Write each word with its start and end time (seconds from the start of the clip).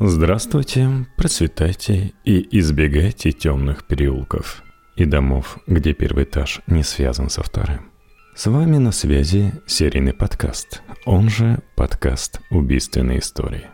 Здравствуйте, 0.00 1.06
процветайте 1.16 2.14
и 2.24 2.58
избегайте 2.58 3.30
темных 3.30 3.84
переулков 3.84 4.64
и 4.96 5.04
домов, 5.04 5.58
где 5.68 5.94
первый 5.94 6.24
этаж 6.24 6.62
не 6.66 6.82
связан 6.82 7.30
со 7.30 7.44
вторым. 7.44 7.92
С 8.34 8.46
вами 8.46 8.78
на 8.78 8.90
связи 8.90 9.52
серийный 9.68 10.12
подкаст, 10.12 10.82
он 11.06 11.30
же 11.30 11.60
подкаст 11.76 12.40
«Убийственные 12.50 13.20
истории». 13.20 13.66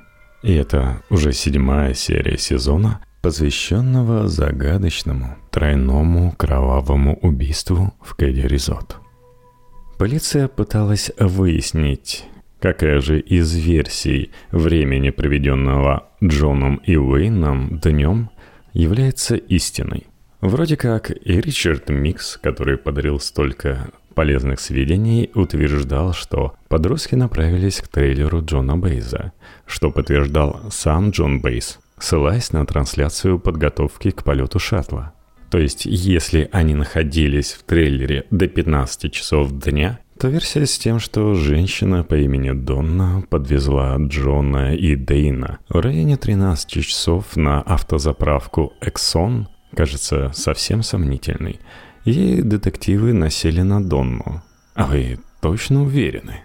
И 0.42 0.52
это 0.52 1.02
уже 1.08 1.32
седьмая 1.32 1.94
серия 1.94 2.36
сезона, 2.36 3.00
посвященного 3.22 4.28
загадочному 4.28 5.38
тройному 5.50 6.32
кровавому 6.36 7.18
убийству 7.20 7.94
в 8.02 8.14
Кэдди 8.14 8.40
Резот. 8.40 8.98
Полиция 9.98 10.48
пыталась 10.48 11.10
выяснить, 11.18 12.26
какая 12.60 13.00
же 13.00 13.20
из 13.20 13.54
версий 13.54 14.30
времени, 14.50 15.10
проведенного 15.10 16.08
Джоном 16.22 16.76
и 16.84 16.96
Уэйном 16.96 17.78
днем, 17.78 18.30
является 18.72 19.36
истиной. 19.36 20.06
Вроде 20.40 20.76
как 20.76 21.10
и 21.10 21.40
Ричард 21.40 21.90
Микс, 21.90 22.38
который 22.38 22.78
подарил 22.78 23.20
столько 23.20 23.90
полезных 24.14 24.60
сведений, 24.60 25.30
утверждал, 25.34 26.12
что 26.12 26.54
подростки 26.68 27.14
направились 27.14 27.80
к 27.80 27.88
трейлеру 27.88 28.44
Джона 28.44 28.76
Бейза, 28.76 29.32
что 29.66 29.90
подтверждал 29.90 30.60
сам 30.70 31.10
Джон 31.10 31.40
Бейз, 31.40 31.78
ссылаясь 31.98 32.52
на 32.52 32.64
трансляцию 32.66 33.38
подготовки 33.38 34.10
к 34.10 34.24
полету 34.24 34.58
шаттла. 34.58 35.12
То 35.50 35.58
есть, 35.58 35.84
если 35.84 36.48
они 36.52 36.74
находились 36.74 37.52
в 37.52 37.64
трейлере 37.64 38.24
до 38.30 38.46
15 38.46 39.12
часов 39.12 39.50
дня, 39.58 39.98
то 40.20 40.28
версия 40.28 40.66
с 40.66 40.76
тем, 40.76 40.98
что 40.98 41.32
женщина 41.32 42.04
по 42.04 42.14
имени 42.14 42.50
Донна 42.50 43.24
подвезла 43.30 43.96
Джона 43.96 44.74
и 44.74 44.94
Дейна 44.94 45.60
в 45.70 45.80
районе 45.80 46.18
13 46.18 46.84
часов 46.84 47.36
на 47.36 47.62
автозаправку 47.62 48.74
«Эксон», 48.82 49.48
кажется 49.74 50.30
совсем 50.34 50.82
сомнительной. 50.82 51.58
И 52.04 52.42
детективы 52.42 53.14
насели 53.14 53.62
на 53.62 53.82
Донну. 53.82 54.42
А 54.74 54.86
вы 54.86 55.20
точно 55.40 55.84
уверены? 55.84 56.42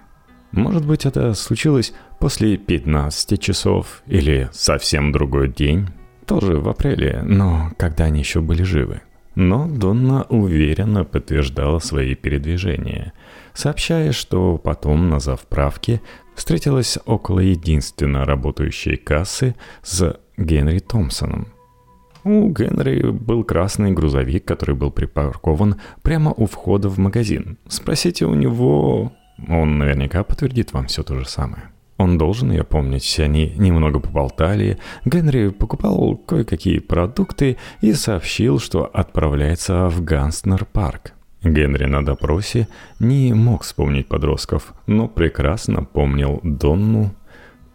Может 0.53 0.86
быть, 0.86 1.06
это 1.06 1.34
случилось 1.34 1.94
после 2.18 2.56
15 2.56 3.42
часов 3.42 4.03
или 4.08 4.50
совсем 4.53 5.12
другой 5.12 5.50
день? 5.50 5.90
Тоже 6.26 6.59
в 6.59 6.70
апреле, 6.70 7.23
но 7.26 7.72
когда 7.78 8.06
они 8.06 8.20
еще 8.20 8.40
были 8.40 8.64
живы. 8.64 9.02
Но 9.36 9.68
Донна 9.68 10.23
уверенно 10.30 11.03
подтверждала 11.03 11.80
свои 11.80 12.16
передвижения, 12.16 13.12
сообщая, 13.56 14.11
что 14.11 14.58
потом 14.58 15.09
на 15.09 15.20
завправке 15.20 16.02
встретилась 16.36 17.00
около 17.06 17.39
единственно 17.39 18.25
работающей 18.25 18.97
кассы 18.97 19.56
с 19.81 20.17
Генри 20.38 20.80
Томпсоном. 20.80 21.47
У 22.23 22.50
Генри 22.50 23.12
был 23.12 23.44
красный 23.44 23.92
грузовик, 23.92 24.45
который 24.45 24.75
был 24.75 24.92
припаркован 24.92 25.75
прямо 26.02 26.34
у 26.36 26.47
входа 26.47 26.89
в 26.89 26.97
магазин. 26.97 27.58
Спросите 27.67 28.25
у 28.25 28.34
него, 28.34 29.14
он 29.47 29.78
наверняка 29.78 30.23
подтвердит 30.23 30.73
вам 30.73 30.88
все 30.88 31.03
то 31.03 31.16
же 31.16 31.25
самое. 31.25 31.69
Он 31.97 32.17
должен 32.17 32.52
ее 32.52 32.64
помнить, 32.64 33.19
они 33.19 33.53
немного 33.56 34.00
поболтали. 34.00 34.78
Генри 35.06 35.50
покупал 35.50 36.17
кое-какие 36.17 36.80
продукты 36.80 37.58
и 37.81 37.94
сообщил, 37.94 38.59
что 38.59 38.86
отправляется 38.86 39.88
в 39.88 40.03
Ганснер-парк. 40.03 41.15
Генри 41.46 41.86
на 41.86 42.04
допросе 42.04 42.68
не 43.00 43.34
мог 43.34 43.64
вспомнить 43.64 44.08
подростков, 44.08 44.74
но 44.88 45.08
прекрасно 45.08 45.84
помнил 45.84 46.40
Донну. 46.44 47.14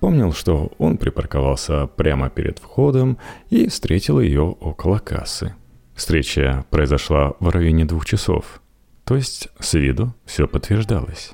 Помнил, 0.01 0.33
что 0.33 0.73
он 0.79 0.97
припарковался 0.97 1.87
прямо 1.87 2.31
перед 2.31 2.59
входом 2.59 3.19
и 3.49 3.69
встретил 3.69 4.19
ее 4.19 4.43
около 4.43 4.99
кассы. 4.99 5.55
Встреча 5.95 6.65
произошла 6.71 7.35
в 7.39 7.49
районе 7.49 7.85
двух 7.85 8.07
часов. 8.07 8.61
То 9.05 9.15
есть 9.15 9.49
с 9.61 9.75
виду 9.75 10.15
все 10.25 10.49
подтверждалось. 10.49 11.33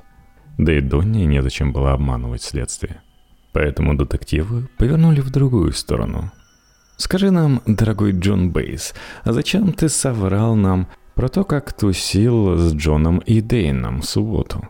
Да 0.57 0.73
и 0.73 0.81
Донне 0.81 1.25
незачем 1.25 1.71
было 1.71 1.93
обманывать 1.93 2.43
следствие. 2.43 3.01
Поэтому 3.53 3.95
детективы 3.95 4.69
повернули 4.77 5.21
в 5.21 5.31
другую 5.31 5.71
сторону. 5.71 6.31
«Скажи 6.97 7.31
нам, 7.31 7.61
дорогой 7.65 8.11
Джон 8.11 8.51
Бейс, 8.51 8.93
а 9.23 9.31
зачем 9.31 9.71
ты 9.71 9.87
соврал 9.87 10.55
нам 10.55 10.87
про 11.17 11.29
то, 11.29 11.43
как 11.43 11.73
тусил 11.73 12.57
с 12.57 12.73
Джоном 12.73 13.17
и 13.17 13.41
Дейном 13.41 14.01
в 14.01 14.05
субботу?» 14.05 14.67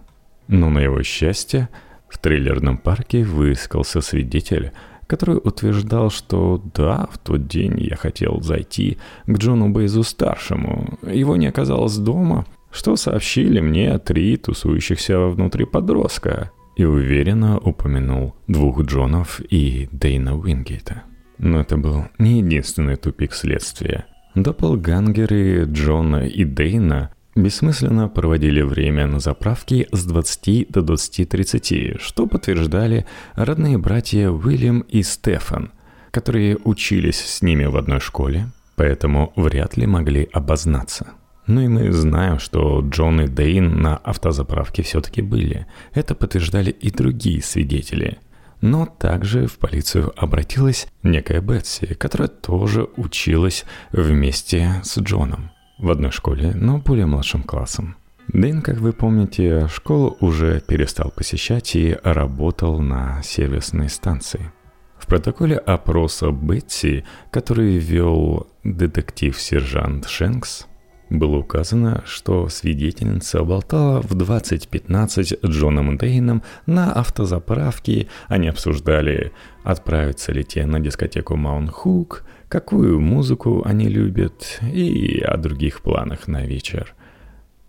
Но 0.47 0.69
на 0.69 0.79
его 0.79 1.03
счастье 1.03 1.67
в 2.07 2.17
трейлерном 2.17 2.77
парке 2.77 3.23
выискался 3.23 3.99
свидетель, 3.99 4.71
который 5.07 5.37
утверждал, 5.43 6.09
что 6.09 6.63
да, 6.73 7.07
в 7.11 7.17
тот 7.17 7.47
день 7.47 7.75
я 7.79 7.97
хотел 7.97 8.41
зайти 8.41 8.97
к 9.25 9.37
Джону 9.37 9.69
Бейзу-старшему. 9.69 10.97
Его 11.03 11.35
не 11.35 11.47
оказалось 11.47 11.97
дома, 11.97 12.45
что 12.71 12.95
сообщили 12.95 13.59
мне 13.59 13.97
три 13.99 14.37
тусующихся 14.37 15.19
внутри 15.27 15.65
подростка, 15.65 16.51
и 16.77 16.85
уверенно 16.85 17.57
упомянул 17.57 18.35
двух 18.47 18.83
Джонов 18.83 19.41
и 19.49 19.89
Дейна 19.91 20.37
Уингейта. 20.37 21.03
Но 21.39 21.59
это 21.59 21.75
был 21.75 22.05
не 22.19 22.39
единственный 22.39 22.95
тупик 22.95 23.33
следствия. 23.33 24.05
Доppelгангеры 24.43 25.65
Джона 25.65 26.27
и 26.27 26.45
Дейна 26.45 27.09
бессмысленно 27.35 28.07
проводили 28.07 28.61
время 28.61 29.07
на 29.07 29.19
заправке 29.19 29.87
с 29.91 30.05
20 30.05 30.69
до 30.69 30.81
20.30, 30.81 31.99
что 31.99 32.27
подтверждали 32.27 33.07
родные 33.33 33.79
братья 33.79 34.29
Уильям 34.29 34.81
и 34.81 35.01
Стефан, 35.01 35.71
которые 36.11 36.57
учились 36.63 37.19
с 37.19 37.41
ними 37.41 37.65
в 37.65 37.75
одной 37.77 37.99
школе, 37.99 38.49
поэтому 38.75 39.33
вряд 39.35 39.75
ли 39.75 39.87
могли 39.87 40.29
обознаться. 40.31 41.07
Ну 41.47 41.61
и 41.61 41.67
мы 41.67 41.91
знаем, 41.91 42.37
что 42.37 42.81
Джон 42.87 43.21
и 43.21 43.27
Дейн 43.27 43.81
на 43.81 43.97
автозаправке 43.97 44.83
все-таки 44.83 45.23
были. 45.23 45.65
Это 45.95 46.13
подтверждали 46.13 46.69
и 46.69 46.91
другие 46.91 47.41
свидетели. 47.41 48.19
Но 48.61 48.85
также 48.85 49.47
в 49.47 49.59
полицию 49.59 50.13
обратилась 50.15 50.87
некая 51.03 51.41
Бетси, 51.41 51.93
которая 51.93 52.27
тоже 52.27 52.87
училась 52.97 53.65
вместе 53.91 54.81
с 54.83 54.97
Джоном 54.97 55.51
в 55.77 55.91
одной 55.91 56.11
школе, 56.11 56.53
но 56.55 56.79
более 56.79 57.05
младшим 57.05 57.43
классом. 57.43 57.95
Дэйн, 58.29 58.61
как 58.61 58.77
вы 58.77 58.91
помните, 58.93 59.67
школу 59.67 60.17
уже 60.19 60.59
перестал 60.59 61.11
посещать 61.11 61.75
и 61.75 61.97
работал 62.03 62.79
на 62.79 63.21
сервисной 63.23 63.89
станции. 63.89 64.51
В 64.97 65.05
протоколе 65.05 65.57
опроса 65.57 66.31
Бетси, 66.31 67.05
который 67.31 67.77
вел 67.77 68.47
детектив-сержант 68.63 70.07
Шенкс, 70.07 70.67
было 71.09 71.37
указано, 71.37 72.03
что 72.05 72.49
свидетельница 72.49 73.43
болтала 73.43 74.01
в 74.01 74.11
20.15 74.11 75.39
с 75.41 75.49
Джоном 75.49 75.97
Дейном 75.97 76.43
на 76.65 76.91
автозаправке. 76.91 78.07
Они 78.27 78.47
обсуждали, 78.47 79.31
отправиться 79.63 80.31
ли 80.31 80.43
те 80.43 80.65
на 80.65 80.79
дискотеку 80.79 81.35
Маунт 81.35 81.71
Хук, 81.71 82.23
какую 82.49 82.99
музыку 82.99 83.61
они 83.65 83.87
любят 83.87 84.59
и 84.61 85.19
о 85.19 85.37
других 85.37 85.81
планах 85.81 86.27
на 86.27 86.45
вечер. 86.45 86.93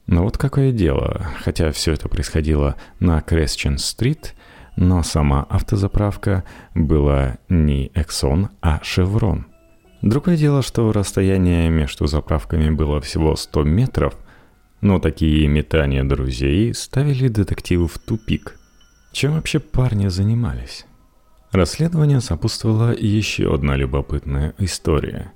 Но 0.06 0.24
вот 0.24 0.38
какое 0.38 0.72
дело, 0.72 1.26
хотя 1.40 1.70
все 1.70 1.92
это 1.92 2.08
происходило 2.08 2.76
на 2.98 3.20
Крестчен-стрит, 3.20 4.34
но 4.74 5.02
сама 5.02 5.44
автозаправка 5.48 6.44
была 6.74 7.38
не 7.48 7.90
Эксон, 7.94 8.48
а 8.62 8.80
Шеврон– 8.82 9.46
Другое 10.02 10.36
дело, 10.36 10.62
что 10.62 10.92
расстояние 10.92 11.70
между 11.70 12.06
заправками 12.06 12.70
было 12.70 13.00
всего 13.00 13.34
100 13.34 13.62
метров, 13.64 14.14
но 14.80 15.00
такие 15.00 15.48
метания 15.48 16.04
друзей 16.04 16.72
ставили 16.72 17.28
детективы 17.28 17.88
в 17.88 17.98
тупик. 17.98 18.58
Чем 19.12 19.34
вообще 19.34 19.58
парни 19.58 20.08
занимались? 20.08 20.86
Расследование 21.50 22.20
сопутствовала 22.20 22.94
еще 22.94 23.52
одна 23.54 23.74
любопытная 23.74 24.54
история. 24.58 25.32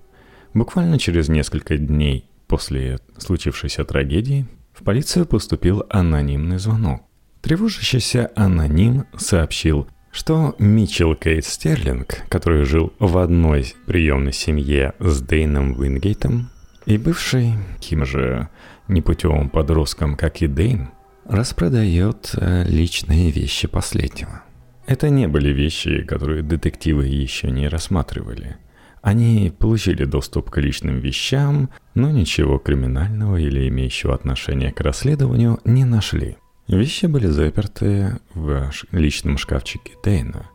Буквально 0.54 0.98
через 0.98 1.28
несколько 1.28 1.76
дней 1.78 2.26
после 2.46 3.00
случившейся 3.16 3.84
трагедии 3.84 4.46
в 4.74 4.84
полицию 4.84 5.26
поступил 5.26 5.84
анонимный 5.88 6.58
звонок. 6.58 7.02
Тревожащийся 7.40 8.30
аноним 8.36 9.06
сообщил, 9.16 9.88
что 10.12 10.54
Митчелл 10.58 11.16
Кейт 11.16 11.44
Стерлинг, 11.44 12.22
который 12.28 12.64
жил 12.64 12.92
в 12.98 13.18
одной 13.18 13.74
приемной 13.86 14.32
семье 14.32 14.92
с 15.00 15.20
Дейном 15.20 15.72
Уингейтом, 15.78 16.50
и 16.84 16.98
бывший, 16.98 17.54
таким 17.76 18.04
же 18.04 18.48
непутевым 18.88 19.48
подростком, 19.48 20.16
как 20.16 20.42
и 20.42 20.46
Дейн, 20.46 20.90
распродает 21.24 22.34
э, 22.36 22.64
личные 22.64 23.30
вещи 23.30 23.66
последнего. 23.66 24.42
Это 24.86 25.08
не 25.08 25.28
были 25.28 25.50
вещи, 25.50 26.02
которые 26.02 26.42
детективы 26.42 27.06
еще 27.06 27.50
не 27.50 27.68
рассматривали. 27.68 28.56
Они 29.00 29.52
получили 29.56 30.04
доступ 30.04 30.50
к 30.50 30.58
личным 30.60 30.98
вещам, 30.98 31.70
но 31.94 32.10
ничего 32.10 32.58
криминального 32.58 33.36
или 33.36 33.68
имеющего 33.68 34.14
отношение 34.14 34.72
к 34.72 34.80
расследованию 34.80 35.58
не 35.64 35.84
нашли. 35.84 36.36
Вещи 36.68 37.06
были 37.06 37.26
заперты 37.26 38.18
в 38.34 38.70
личном 38.92 39.36
шкафчике 39.38 39.92
Дейна. 40.04 40.48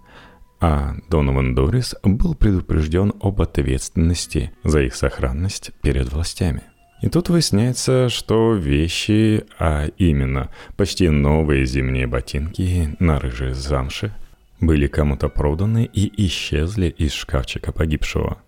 а 0.59 0.95
Донован 1.09 1.53
Дорис 1.53 1.95
был 2.03 2.33
предупрежден 2.33 3.13
об 3.21 3.41
ответственности 3.41 4.51
за 4.63 4.81
их 4.81 4.95
сохранность 4.95 5.71
перед 5.81 6.11
властями. 6.11 6.63
И 7.01 7.09
тут 7.09 7.29
выясняется, 7.29 8.09
что 8.09 8.53
вещи, 8.53 9.45
а 9.59 9.85
именно 9.97 10.49
почти 10.77 11.09
новые 11.09 11.65
зимние 11.65 12.07
ботинки 12.07 12.95
на 12.99 13.19
рыжей 13.19 13.53
замше, 13.53 14.15
были 14.59 14.87
кому-то 14.87 15.29
проданы 15.29 15.87
и 15.91 16.25
исчезли 16.25 16.87
из 16.87 17.13
шкафчика 17.13 17.71
погибшего. 17.71 18.41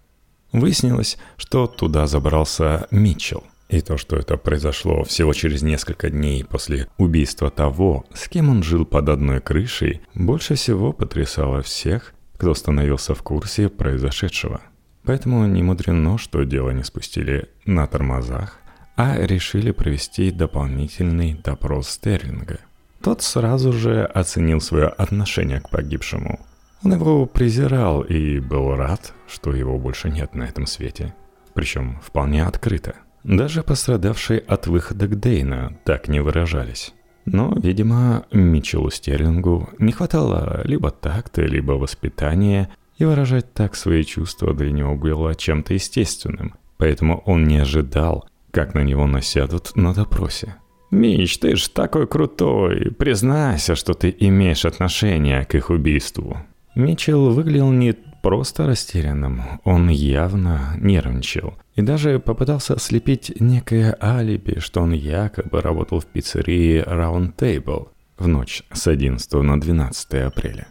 Выяснилось, 0.52 1.20
что 1.38 1.68
туда 1.68 2.08
забрался 2.08 2.88
Митчелл. 2.90 3.44
И 3.70 3.82
то, 3.82 3.98
что 3.98 4.16
это 4.18 4.36
произошло 4.36 5.04
всего 5.04 5.32
через 5.34 5.62
несколько 5.62 6.10
дней 6.10 6.44
после 6.44 6.88
убийства 6.98 7.52
того, 7.52 8.04
с 8.14 8.28
кем 8.28 8.50
он 8.50 8.64
жил 8.64 8.84
под 8.84 9.10
одной 9.10 9.42
крышей, 9.42 10.02
больше 10.16 10.56
всего 10.56 10.92
потрясало 10.92 11.62
всех, 11.62 12.14
кто 12.34 12.56
становился 12.56 13.14
в 13.14 13.22
курсе 13.22 13.70
произошедшего. 13.70 14.62
Поэтому 15.04 15.46
не 15.46 15.62
мудрено, 15.62 16.18
что 16.18 16.44
дело 16.46 16.72
не 16.72 16.84
спустили 16.84 17.50
на 17.66 17.86
тормозах, 17.86 18.58
а 18.96 19.16
решили 19.18 19.70
провести 19.70 20.32
дополнительный 20.32 21.36
допрос 21.36 21.90
Стерлинга. 21.90 22.60
Тот 23.04 23.22
сразу 23.22 23.72
же 23.72 24.04
оценил 24.04 24.62
свое 24.62 24.88
отношение 24.88 25.62
к 25.62 25.70
погибшему. 25.70 26.40
Он 26.84 26.94
его 26.94 27.26
презирал 27.28 28.02
и 28.02 28.40
был 28.40 28.76
рад, 28.76 29.14
что 29.28 29.54
его 29.54 29.78
больше 29.78 30.10
нет 30.10 30.34
на 30.34 30.44
этом 30.44 30.66
свете. 30.66 31.14
Причем 31.54 32.00
вполне 32.02 32.44
открыто– 32.44 32.96
даже 33.24 33.64
пострадавшие 33.64 34.40
от 34.40 34.68
выхода 34.68 35.08
к 35.08 35.20
Дейна 35.20 35.78
так 35.84 36.08
не 36.08 36.22
выражались. 36.22 36.94
Но, 37.26 37.54
видимо, 37.56 38.26
Митчеллу 38.32 38.90
Стерлингу 38.90 39.70
не 39.78 39.92
хватало 39.92 40.62
либо 40.64 40.90
такта, 40.90 41.44
либо 41.44 41.74
воспитания, 41.74 42.70
и 42.98 43.06
выражать 43.06 43.54
так 43.54 43.76
свои 43.76 44.04
чувства 44.04 44.54
для 44.54 44.72
него 44.72 44.96
было 44.96 45.36
чем-то 45.36 45.74
естественным. 45.74 46.56
Поэтому 46.78 47.22
он 47.26 47.46
не 47.46 47.58
ожидал, 47.58 48.28
как 48.52 48.74
на 48.74 48.84
него 48.84 49.06
насядут 49.06 49.76
на 49.76 49.94
допросе. 49.94 50.56
«Мич, 50.92 51.38
ты 51.38 51.56
ж 51.56 51.68
такой 51.68 52.08
крутой! 52.08 52.92
Признайся, 52.98 53.76
что 53.76 53.94
ты 53.94 54.16
имеешь 54.20 54.66
отношение 54.66 55.46
к 55.46 55.54
их 55.54 55.70
убийству!» 55.70 56.38
Митчелл 56.74 57.32
выглядел 57.32 57.72
не 57.72 57.94
просто 58.24 58.66
растерянным, 58.66 59.44
он 59.64 59.90
явно 59.90 60.74
нервничал– 60.78 61.54
и 61.80 61.82
даже 61.82 62.20
попытался 62.20 62.78
слепить 62.78 63.40
некое 63.40 63.98
алиби, 64.02 64.60
что 64.60 64.82
он 64.82 64.92
якобы 64.92 65.62
работал 65.62 66.02
в 66.02 66.08
пиццерии 66.08 66.84
Round 66.86 67.38
Table 67.38 67.88
в 68.18 68.28
ночь 68.28 68.64
с 68.74 68.86
11 68.88 69.34
на 69.36 69.62
12 69.62 70.14
апреля. 70.16 70.68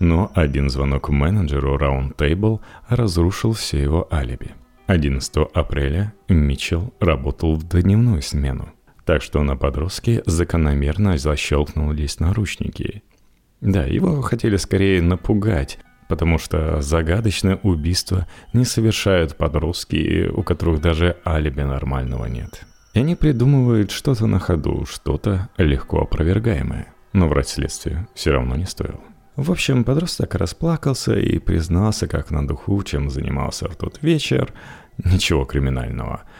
Но 0.00 0.32
один 0.34 0.68
звонок 0.68 1.10
менеджеру 1.10 1.76
Round 1.76 2.16
Table 2.16 2.58
разрушил 2.88 3.52
все 3.52 3.80
его 3.80 4.08
алиби. 4.12 4.50
11 4.88 5.32
апреля 5.54 6.12
Митчелл 6.28 6.92
работал 6.98 7.54
в 7.54 7.62
дневную 7.62 8.20
смену, 8.22 8.70
так 9.04 9.22
что 9.22 9.44
на 9.44 9.56
подростке 9.56 10.24
закономерно 10.26 11.18
защелкнулись 11.18 12.18
наручники. 12.18 13.04
Да, 13.60 13.84
его 13.84 14.22
хотели 14.22 14.56
скорее 14.56 15.02
напугать, 15.02 15.78
потому 16.08 16.38
что 16.38 16.80
загадочное 16.80 17.58
убийство 17.62 18.26
не 18.52 18.64
совершают 18.64 19.36
подростки, 19.36 20.28
у 20.28 20.42
которых 20.42 20.80
даже 20.80 21.16
алиби 21.24 21.60
нормального 21.60 22.26
нет. 22.26 22.66
И 22.94 23.00
они 23.00 23.14
придумывают 23.14 23.90
что-то 23.90 24.26
на 24.26 24.40
ходу, 24.40 24.86
что-то 24.86 25.48
легко 25.58 26.00
опровергаемое. 26.00 26.92
Но 27.12 27.28
врать 27.28 27.48
следствию 27.48 28.08
все 28.14 28.32
равно 28.32 28.56
не 28.56 28.64
стоило. 28.64 29.00
В 29.36 29.52
общем, 29.52 29.84
подросток 29.84 30.34
расплакался 30.34 31.16
и 31.16 31.38
признался 31.38 32.08
как 32.08 32.30
на 32.30 32.46
духу, 32.46 32.82
чем 32.82 33.08
занимался 33.08 33.68
в 33.68 33.76
тот 33.76 34.02
вечер. 34.02 34.52
Ничего 35.04 35.44
криминального– 35.44 36.22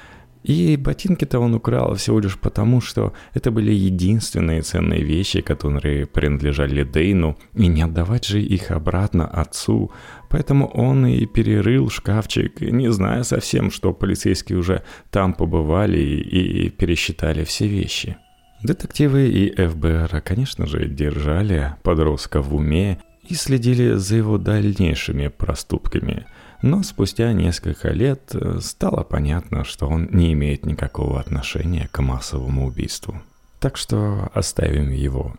и 0.43 0.77
ботинки-то 0.77 1.41
он 1.41 1.55
украл 1.55 1.95
всего 1.95 2.21
лишь 2.21 2.39
потому, 2.39 2.81
что 2.81 3.13
это 3.35 3.51
были 3.51 3.73
единственные 3.73 4.63
ценные 4.63 5.03
вещи, 5.03 5.41
которые 5.41 6.07
принадлежали 6.07 6.85
Дейну, 6.85 7.37
и 7.55 7.67
не 7.67 7.83
отдавать 7.83 8.27
же 8.27 8.41
их 8.41 8.71
обратно 8.71 9.27
отцу. 9.27 9.91
Поэтому 10.31 10.67
он 10.69 11.07
и 11.07 11.27
перерыл 11.27 11.91
шкафчик, 11.91 12.61
не 12.61 12.91
зная 12.93 13.25
совсем, 13.25 13.71
что 13.71 13.93
полицейские 13.93 14.59
уже 14.59 14.83
там 15.11 15.33
побывали 15.35 15.99
и 15.99 16.71
пересчитали 16.71 17.45
все 17.45 17.67
вещи. 17.67 18.17
Детективы 18.63 19.29
и 19.29 19.55
ФБР, 19.55 20.21
конечно 20.25 20.67
же, 20.67 20.87
держали 20.87 21.75
подростка 21.83 22.43
в 22.43 22.55
уме 22.55 22.99
и 23.29 23.35
следили 23.35 23.95
за 23.95 24.17
его 24.17 24.39
дальнейшими 24.39 25.29
проступками– 25.29 26.27
но 26.63 26.83
спустя 26.83 27.33
несколько 27.33 27.91
лет 27.91 28.31
э, 28.35 28.59
стало 28.61 29.03
понятно, 29.03 29.65
что 29.65 29.87
он 29.87 30.09
не 30.11 30.33
имеет 30.33 30.67
никакого 30.67 31.21
отношения 31.21 31.89
к 31.91 32.03
массовому 32.03 32.67
убийству. 32.67 33.21
Так 33.61 33.77
что 33.77 34.31
оставим 34.35 34.91
его. 34.91 35.35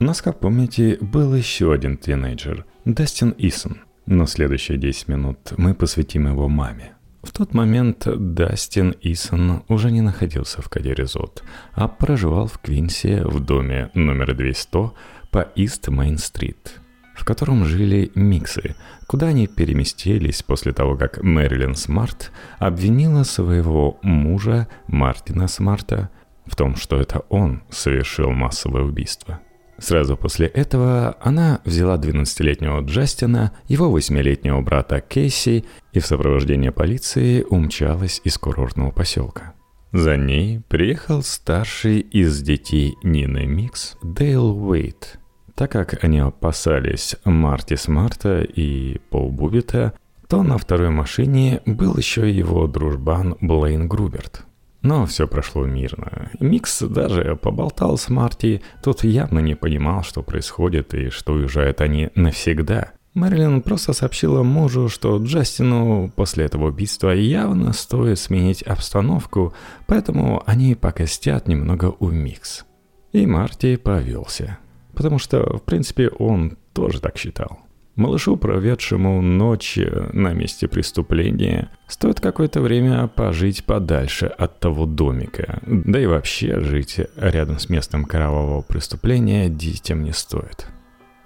У 0.00 0.04
нас, 0.04 0.20
как 0.20 0.40
помните, 0.40 0.98
был 1.00 1.34
еще 1.34 1.72
один 1.72 1.96
тинейджер, 1.96 2.64
Дастин 2.84 3.34
Исон. 3.38 3.78
Но 4.06 4.26
следующие 4.26 4.76
10 4.76 5.08
минут 5.08 5.52
мы 5.56 5.74
посвятим 5.74 6.26
его 6.26 6.48
маме. 6.48 6.92
В 7.22 7.32
тот 7.32 7.54
момент 7.54 8.06
Джастин 8.06 8.94
Исон 9.00 9.62
уже 9.68 9.90
не 9.90 10.02
находился 10.02 10.60
в 10.60 10.68
Кэдди 10.68 10.99
Резорт, 10.99 11.42
а 11.72 11.88
проживал 11.88 12.48
в 12.48 12.58
Квинсе 12.58 13.22
в 13.24 13.40
доме 13.40 13.90
номер 13.94 14.34
200 14.34 14.90
по 15.30 15.40
Ист 15.54 15.88
Мейн-стрит– 15.88 16.80
в 17.14 17.24
котором 17.24 17.64
жили 17.64 18.10
Миксы, 18.14 18.74
куда 19.06 19.28
они 19.28 19.46
переместились 19.46 20.42
после 20.42 20.72
того, 20.72 20.96
как 20.96 21.22
Мэрилин 21.22 21.74
Смарт 21.74 22.32
обвинила 22.58 23.22
своего 23.22 23.98
мужа 24.02 24.68
Мартина 24.88 25.48
Смарта 25.48 26.10
в 26.46 26.56
том, 26.56 26.76
что 26.76 27.00
это 27.00 27.20
он 27.28 27.62
совершил 27.70 28.30
массовое 28.30 28.82
убийство. 28.82 29.40
Сразу 29.78 30.16
после 30.16 30.46
этого 30.46 31.16
она 31.20 31.60
взяла 31.64 31.96
12-летнего 31.96 32.80
Джастина, 32.82 33.52
его 33.66 33.96
8-летнего 33.96 34.60
брата 34.60 35.00
Кейси 35.00 35.64
и 35.92 35.98
в 35.98 36.06
сопровождении 36.06 36.68
полиции 36.68 37.42
умчалась 37.42 38.20
из 38.24 38.38
курортного 38.38 38.92
поселка. 38.92 39.54
За 39.92 40.16
ней 40.16 40.60
приехал 40.68 41.22
старший 41.22 42.00
из 42.00 42.40
детей 42.42 42.96
Нины 43.02 43.46
Микс 43.46 43.96
Дейл 44.02 44.56
Уэйт– 44.68 45.18
так 45.54 45.70
как 45.70 46.02
они 46.02 46.18
опасались 46.18 47.16
Марти 47.24 47.74
Смарта 47.76 48.42
и 48.42 48.98
Пол 49.10 49.30
Бубита, 49.30 49.94
то 50.28 50.42
на 50.42 50.58
второй 50.58 50.90
машине 50.90 51.60
был 51.66 51.96
еще 51.96 52.30
его 52.30 52.66
дружбан 52.66 53.36
Блейн 53.40 53.88
Груберт. 53.88 54.44
Но 54.82 55.06
все 55.06 55.26
прошло 55.26 55.64
мирно. 55.64 56.30
Микс 56.40 56.82
даже 56.82 57.36
поболтал 57.36 57.96
с 57.96 58.08
Марти, 58.10 58.62
тот 58.82 59.02
явно 59.04 59.38
не 59.38 59.54
понимал, 59.54 60.02
что 60.02 60.22
происходит 60.22 60.92
и 60.92 61.08
что 61.08 61.34
уезжают 61.34 61.80
они 61.80 62.10
навсегда. 62.14 62.92
Мэрилин 63.14 63.62
просто 63.62 63.92
сообщила 63.92 64.42
мужу, 64.42 64.88
что 64.88 65.16
Джастину 65.18 66.12
после 66.16 66.46
этого 66.46 66.66
убийства 66.66 67.10
явно 67.10 67.72
стоит 67.72 68.18
сменить 68.18 68.62
обстановку, 68.62 69.54
поэтому 69.86 70.42
они 70.46 70.74
погостят 70.74 71.46
немного 71.46 71.94
у 72.00 72.10
Микс. 72.10 72.66
И 73.12 73.24
Марти 73.24 73.76
повелся 73.76 74.58
потому 74.94 75.18
что, 75.18 75.58
в 75.58 75.62
принципе, 75.62 76.08
он 76.08 76.56
тоже 76.72 77.00
так 77.00 77.16
считал. 77.16 77.60
Малышу, 77.96 78.36
проведшему 78.36 79.22
ночь 79.22 79.78
на 80.12 80.32
месте 80.32 80.66
преступления, 80.66 81.70
стоит 81.86 82.20
какое-то 82.20 82.60
время 82.60 83.06
пожить 83.06 83.64
подальше 83.64 84.26
от 84.26 84.58
того 84.58 84.84
домика. 84.84 85.60
Да 85.64 86.00
и 86.00 86.06
вообще 86.06 86.60
жить 86.60 87.00
рядом 87.16 87.60
с 87.60 87.68
местом 87.68 88.04
кровавого 88.04 88.62
преступления 88.62 89.48
детям 89.48 90.02
не 90.02 90.12
стоит. 90.12 90.66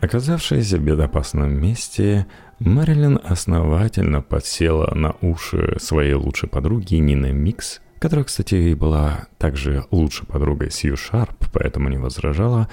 Оказавшись 0.00 0.72
в 0.72 0.84
безопасном 0.84 1.58
месте, 1.58 2.26
Мэрилин 2.58 3.18
основательно 3.24 4.20
подсела 4.20 4.94
на 4.94 5.16
уши 5.22 5.76
своей 5.80 6.14
лучшей 6.14 6.50
подруги 6.50 6.96
Нины 6.96 7.32
Микс, 7.32 7.80
которая, 7.98 8.24
кстати, 8.24 8.74
была 8.74 9.26
также 9.38 9.84
лучшей 9.90 10.26
подругой 10.26 10.70
Сью 10.70 10.96
Шарп, 10.96 11.46
поэтому 11.52 11.88
не 11.88 11.98
возражала, 11.98 12.68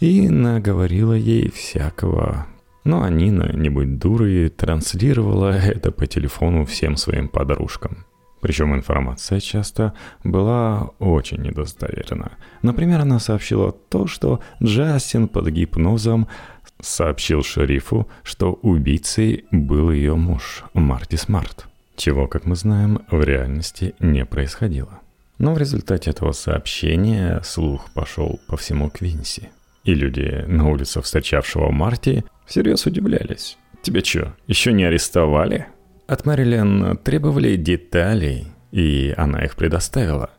и 0.00 0.28
наговорила 0.28 1.14
ей 1.14 1.50
всякого. 1.50 2.46
Но 2.84 3.02
Анина, 3.02 3.50
не 3.52 3.68
будь 3.68 3.98
дурой, 3.98 4.48
транслировала 4.48 5.52
это 5.56 5.90
по 5.90 6.06
телефону 6.06 6.64
всем 6.64 6.96
своим 6.96 7.28
подружкам. 7.28 8.06
Причем 8.40 8.74
информация 8.74 9.40
часто 9.40 9.94
была 10.22 10.90
очень 11.00 11.42
недостоверна. 11.42 12.32
Например, 12.62 13.00
она 13.00 13.18
сообщила 13.18 13.72
то, 13.72 14.06
что 14.06 14.40
Джастин 14.62 15.26
под 15.26 15.48
гипнозом 15.48 16.28
сообщил 16.80 17.42
шерифу, 17.42 18.08
что 18.22 18.52
убийцей 18.52 19.46
был 19.50 19.90
ее 19.90 20.14
муж 20.14 20.62
Марти 20.74 21.16
Смарт. 21.16 21.66
Чего, 21.96 22.28
как 22.28 22.44
мы 22.44 22.54
знаем, 22.56 23.00
в 23.10 23.20
реальности 23.22 23.94
не 23.98 24.24
происходило. 24.24 25.00
Но 25.38 25.54
в 25.54 25.58
результате 25.58 26.10
этого 26.10 26.32
сообщения 26.32 27.40
слух 27.42 27.90
пошел 27.94 28.38
по 28.46 28.56
всему 28.56 28.90
Квинси. 28.90 29.50
И 29.86 29.94
люди 29.94 30.44
на 30.48 30.68
улицах 30.68 31.04
встречавшего 31.04 31.70
Марти 31.70 32.24
всерьез 32.44 32.86
удивлялись. 32.86 33.56
Тебя 33.82 34.02
что, 34.02 34.34
еще 34.48 34.72
не 34.72 34.82
арестовали?» 34.82 35.68
От 36.08 36.26
Мэрилин 36.26 36.98
требовали 36.98 37.54
деталей, 37.54 38.48
и 38.72 39.14
она 39.16 39.44
их 39.44 39.54
предоставила. 39.54 40.30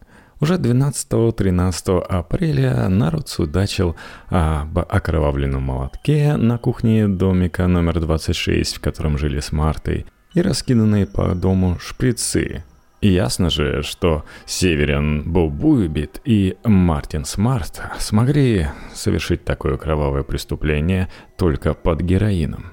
Уже 0.42 0.56
12-13 0.56 2.02
апреля 2.02 2.90
народ 2.90 3.30
судачил 3.30 3.96
об 4.28 4.80
окровавленном 4.80 5.64
молотке 5.64 6.36
на 6.36 6.58
кухне 6.58 7.08
домика 7.08 7.68
номер 7.68 8.02
26, 8.02 8.76
в 8.76 8.80
котором 8.82 9.18
жили 9.18 9.40
с 9.40 9.54
Мартой, 9.54 10.06
и 10.34 10.42
раскиданные 10.42 11.08
по 11.08 11.34
дому 11.34 11.78
шприцы. 11.80 12.66
Ясно 13.02 13.52
же, 13.52 13.84
что 13.84 14.26
Северин 14.46 15.22
Бобуйбит 15.32 16.20
и 16.26 16.58
Мартин 16.64 17.26
Смарт 17.26 17.80
смогли 18.00 18.70
совершить 18.92 19.46
такое 19.46 19.78
кровавое 19.78 20.24
преступление 20.24 21.08
только 21.38 21.76
под 21.76 22.02
героином. 22.02 22.72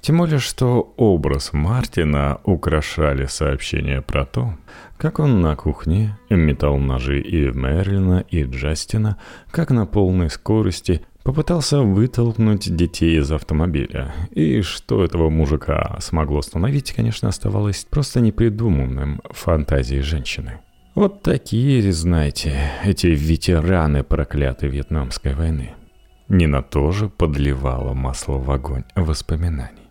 Тем 0.00 0.18
более, 0.18 0.38
что 0.38 0.94
образ 0.96 1.52
Мартина 1.52 2.40
украшали 2.44 3.26
сообщения 3.26 4.00
про 4.00 4.24
то, 4.24 4.54
как 4.96 5.18
он 5.18 5.42
на 5.42 5.56
кухне 5.56 6.16
метал 6.30 6.78
ножи 6.78 7.20
и 7.20 7.48
в 7.48 7.56
Мерлина, 7.56 8.24
и 8.30 8.44
Джастина, 8.44 9.18
как 9.50 9.70
на 9.70 9.84
полной 9.84 10.30
скорости 10.30 11.04
попытался 11.26 11.80
вытолкнуть 11.80 12.74
детей 12.74 13.18
из 13.18 13.32
автомобиля. 13.32 14.14
И 14.30 14.62
что 14.62 15.02
этого 15.02 15.28
мужика 15.28 15.98
смогло 16.00 16.38
остановить, 16.38 16.92
конечно, 16.92 17.28
оставалось 17.28 17.84
просто 17.84 18.20
непридуманным 18.20 19.20
фантазией 19.30 20.02
женщины. 20.02 20.60
Вот 20.94 21.22
такие, 21.22 21.92
знаете, 21.92 22.70
эти 22.84 23.08
ветераны 23.08 24.04
проклятой 24.04 24.68
Вьетнамской 24.68 25.34
войны. 25.34 25.72
Нина 26.28 26.62
тоже 26.62 27.08
подливала 27.08 27.92
масло 27.92 28.34
в 28.34 28.48
огонь 28.48 28.84
воспоминаний. 28.94 29.90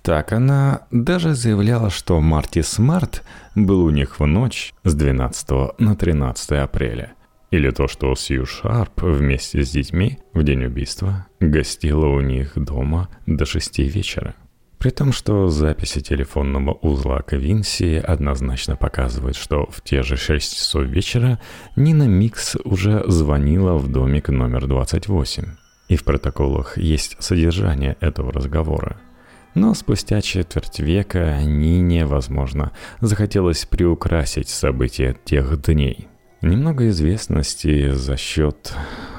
Так 0.00 0.32
она 0.32 0.86
даже 0.90 1.34
заявляла, 1.34 1.90
что 1.90 2.18
Марти 2.22 2.62
Смарт 2.62 3.22
был 3.54 3.84
у 3.84 3.90
них 3.90 4.18
в 4.18 4.24
ночь 4.24 4.72
с 4.84 4.94
12 4.94 5.78
на 5.78 5.94
13 5.94 6.52
апреля. 6.52 7.12
Или 7.50 7.70
то, 7.70 7.88
что 7.88 8.14
Сью 8.14 8.46
Шарп 8.46 9.02
вместе 9.02 9.64
с 9.64 9.70
детьми 9.70 10.18
в 10.32 10.42
день 10.44 10.64
убийства 10.64 11.26
гостила 11.40 12.06
у 12.06 12.20
них 12.20 12.52
дома 12.54 13.08
до 13.26 13.44
6 13.44 13.80
вечера. 13.80 14.34
При 14.78 14.90
том, 14.90 15.12
что 15.12 15.48
записи 15.48 16.00
телефонного 16.00 16.72
узла 16.72 17.20
Квинси 17.20 17.96
однозначно 17.96 18.76
показывают, 18.76 19.36
что 19.36 19.66
в 19.70 19.82
те 19.82 20.02
же 20.02 20.16
6 20.16 20.56
часов 20.56 20.84
вечера 20.84 21.38
Нина 21.76 22.04
Микс 22.04 22.56
уже 22.64 23.02
звонила 23.06 23.74
в 23.74 23.88
домик 23.88 24.28
номер 24.28 24.66
28. 24.66 25.44
И 25.88 25.96
в 25.96 26.04
протоколах 26.04 26.78
есть 26.78 27.16
содержание 27.20 27.96
этого 28.00 28.32
разговора– 28.32 29.00
но 29.54 29.74
спустя 29.74 30.20
четверть 30.20 30.78
века 30.78 31.42
Нине, 31.42 32.06
возможно, 32.06 32.72
захотелось 33.00 33.66
приукрасить 33.66 34.48
события 34.48 35.16
тех 35.24 35.60
дней. 35.62 36.08
Немного 36.42 36.88
известности 36.88 37.90
за 37.92 38.16
счет 38.16 38.74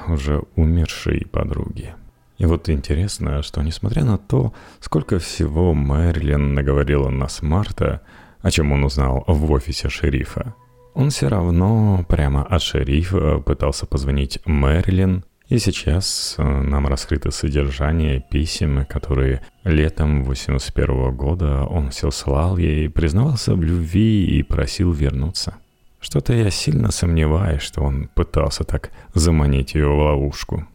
уже 0.08 0.42
умершей 0.56 1.24
подруги. 1.30 1.94
И 2.38 2.46
вот 2.46 2.68
интересно, 2.68 3.42
что 3.42 3.62
несмотря 3.62 4.04
на 4.04 4.18
то, 4.18 4.52
сколько 4.80 5.20
всего 5.20 5.72
Мэрилин 5.72 6.54
наговорила 6.54 7.10
на 7.10 7.28
Смарта, 7.28 8.00
о 8.40 8.50
чем 8.50 8.72
он 8.72 8.82
узнал 8.82 9.22
в 9.28 9.52
офисе 9.52 9.88
шерифа, 9.88 10.54
он 10.94 11.10
все 11.10 11.28
равно 11.28 12.04
прямо 12.08 12.42
от 12.42 12.60
шерифа 12.60 13.38
пытался 13.38 13.86
позвонить 13.86 14.40
Мэрилин 14.44 15.24
и 15.48 15.58
сейчас 15.58 16.34
э, 16.38 16.42
нам 16.42 16.86
раскрыто 16.86 17.30
содержание 17.30 18.24
писем, 18.30 18.84
которые 18.86 19.42
летом 19.64 20.24
81 20.24 21.14
года 21.14 21.64
он 21.64 21.90
все 21.90 22.10
слал 22.10 22.56
ей, 22.56 22.88
признавался 22.88 23.54
в 23.54 23.62
любви 23.62 24.24
и 24.24 24.42
просил 24.42 24.92
вернуться. 24.92 25.56
Что-то 26.02 26.34
я 26.34 26.50
сильно 26.50 26.90
сомневаюсь, 26.90 27.62
что 27.62 27.80
он 27.82 28.08
пытался 28.14 28.64
так 28.64 28.90
заманить 29.14 29.74
ее 29.74 29.86
в 29.86 29.98
ловушку. 29.98 30.66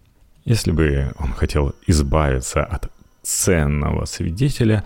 Если 0.45 0.71
бы 0.71 1.11
он 1.19 1.33
хотел 1.33 1.75
избавиться 1.85 2.63
от 2.63 2.89
ценного 3.23 4.05
свидетеля, 4.05 4.85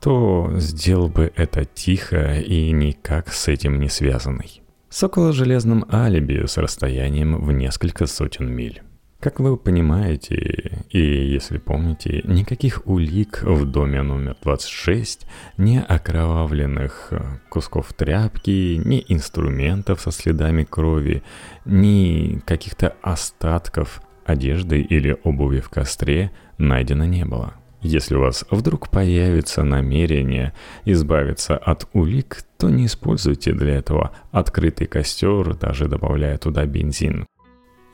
то 0.00 0.50
сделал 0.56 1.08
бы 1.08 1.32
это 1.36 1.64
тихо 1.64 2.40
и 2.40 2.72
никак 2.72 3.32
с 3.32 3.46
этим 3.46 3.78
не 3.78 3.88
связанный. 3.88 4.60
С 4.90 5.04
около 5.04 5.32
железным 5.32 5.84
алиби 5.90 6.44
с 6.44 6.56
расстоянием 6.56 7.40
в 7.40 7.52
несколько 7.52 8.06
сотен 8.06 8.50
миль. 8.50 8.82
Как 9.20 9.40
вы 9.40 9.56
понимаете, 9.56 10.84
и 10.90 11.00
если 11.00 11.56
помните, 11.56 12.22
никаких 12.24 12.86
улик 12.86 13.42
в 13.42 13.64
доме 13.64 14.02
номер 14.02 14.36
26, 14.42 15.26
ни 15.56 15.78
окровавленных 15.78 17.08
э, 17.10 17.38
кусков 17.48 17.92
тряпки, 17.94 18.80
ни 18.84 19.02
инструментов 19.08 20.02
со 20.02 20.10
следами 20.10 20.64
крови, 20.64 21.22
ни 21.64 22.40
каких-то 22.44 22.94
остатков 23.00 24.02
одежды 24.26 24.82
или 24.82 25.16
обуви 25.24 25.60
в 25.60 25.70
костре 25.70 26.30
найдено 26.58 27.06
не 27.06 27.24
было. 27.24 27.54
Если 27.80 28.16
у 28.16 28.20
вас 28.20 28.44
вдруг 28.50 28.90
появится 28.90 29.62
намерение 29.62 30.52
избавиться 30.84 31.56
от 31.56 31.88
улик, 31.94 32.42
то 32.58 32.68
не 32.68 32.86
используйте 32.86 33.52
для 33.52 33.76
этого 33.76 34.12
открытый 34.30 34.86
костер, 34.86 35.54
даже 35.54 35.88
добавляя 35.88 36.36
туда 36.36 36.66
бензин. 36.66 37.26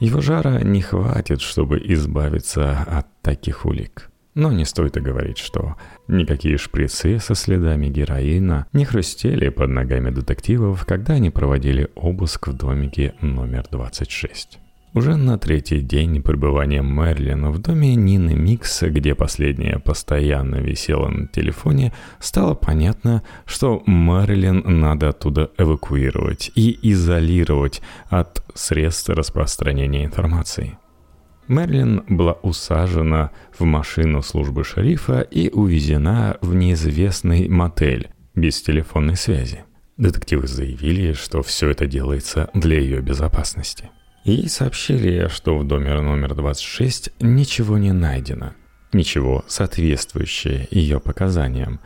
Его 0.02 0.20
жара 0.20 0.58
не 0.64 0.80
хватит, 0.80 1.40
чтобы 1.40 1.78
избавиться 1.78 2.80
от 2.80 3.06
таких 3.22 3.64
улик. 3.64 4.10
Но 4.34 4.50
не 4.50 4.64
стоит 4.64 4.96
и 4.96 5.00
говорить, 5.00 5.38
что 5.38 5.76
никакие 6.08 6.58
шприцы 6.58 7.20
со 7.20 7.36
следами 7.36 7.86
героина 7.86 8.66
не 8.72 8.84
хрустели 8.84 9.48
под 9.48 9.70
ногами 9.70 10.10
детективов, 10.10 10.84
когда 10.86 11.14
они 11.14 11.30
проводили 11.30 11.88
обыск 11.94 12.48
в 12.48 12.52
домике 12.52 13.14
номер 13.20 13.64
26. 13.70 14.61
Уже 14.94 15.16
на 15.16 15.38
третий 15.38 15.80
день 15.80 16.20
пребывания 16.22 16.82
Мерлина 16.82 17.50
в 17.50 17.58
доме 17.58 17.94
Нины 17.94 18.34
Микса, 18.34 18.90
где 18.90 19.14
последняя 19.14 19.78
постоянно 19.78 20.56
висела 20.56 21.08
на 21.08 21.28
телефоне, 21.28 21.94
стало 22.20 22.52
понятно, 22.52 23.22
что 23.46 23.82
Мерлин 23.86 24.62
надо 24.80 25.08
оттуда 25.08 25.50
эвакуировать 25.56 26.52
и 26.54 26.78
изолировать 26.92 27.80
от 28.10 28.44
средств 28.54 29.08
распространения 29.08 30.04
информации. 30.04 30.76
Мерлин 31.48 32.04
была 32.08 32.34
усажена 32.42 33.30
в 33.58 33.64
машину 33.64 34.20
службы 34.20 34.62
шерифа 34.62 35.22
и 35.22 35.48
увезена 35.48 36.36
в 36.42 36.54
неизвестный 36.54 37.48
мотель 37.48 38.10
без 38.34 38.60
телефонной 38.60 39.16
связи. 39.16 39.64
Детективы 39.96 40.46
заявили, 40.46 41.14
что 41.14 41.42
все 41.42 41.70
это 41.70 41.86
делается 41.86 42.50
для 42.52 42.78
ее 42.78 43.00
безопасности. 43.00 43.88
Ей 44.24 44.48
сообщили, 44.48 45.26
что 45.28 45.58
в 45.58 45.66
доме 45.66 45.92
номер 46.00 46.34
26 46.34 47.10
ничего 47.20 47.76
не 47.76 47.92
найдено. 47.92 48.52
Ничего 48.92 49.44
соответствующее 49.48 50.68
ее 50.70 51.00
показаниям. 51.00 51.80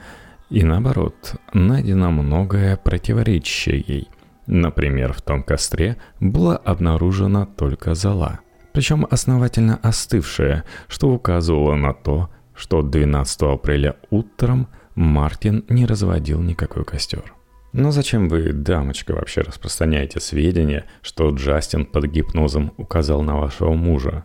И 0.50 0.62
наоборот, 0.62 1.36
найдено 1.54 2.10
многое 2.10 2.76
противоречащее 2.76 3.82
ей. 3.86 4.08
Например, 4.46 5.12
в 5.12 5.22
том 5.22 5.42
костре 5.42 5.96
была 6.20 6.56
обнаружена 6.56 7.46
только 7.46 7.94
зола. 7.94 8.40
Причем 8.72 9.06
основательно 9.10 9.78
остывшая, 9.82 10.64
что 10.88 11.08
указывало 11.08 11.74
на 11.74 11.94
то, 11.94 12.28
что 12.54 12.82
12 12.82 13.42
апреля 13.42 13.96
утром 14.10 14.68
Мартин 14.94 15.64
не 15.70 15.86
разводил 15.86 16.42
никакой 16.42 16.84
костер. 16.84 17.35
Но 17.76 17.90
зачем 17.90 18.30
вы, 18.30 18.54
дамочка, 18.54 19.12
вообще 19.12 19.42
распространяете 19.42 20.18
сведения, 20.18 20.86
что 21.02 21.28
Джастин 21.28 21.84
под 21.84 22.06
гипнозом 22.06 22.72
указал 22.78 23.20
на 23.20 23.36
вашего 23.36 23.74
мужа? 23.74 24.24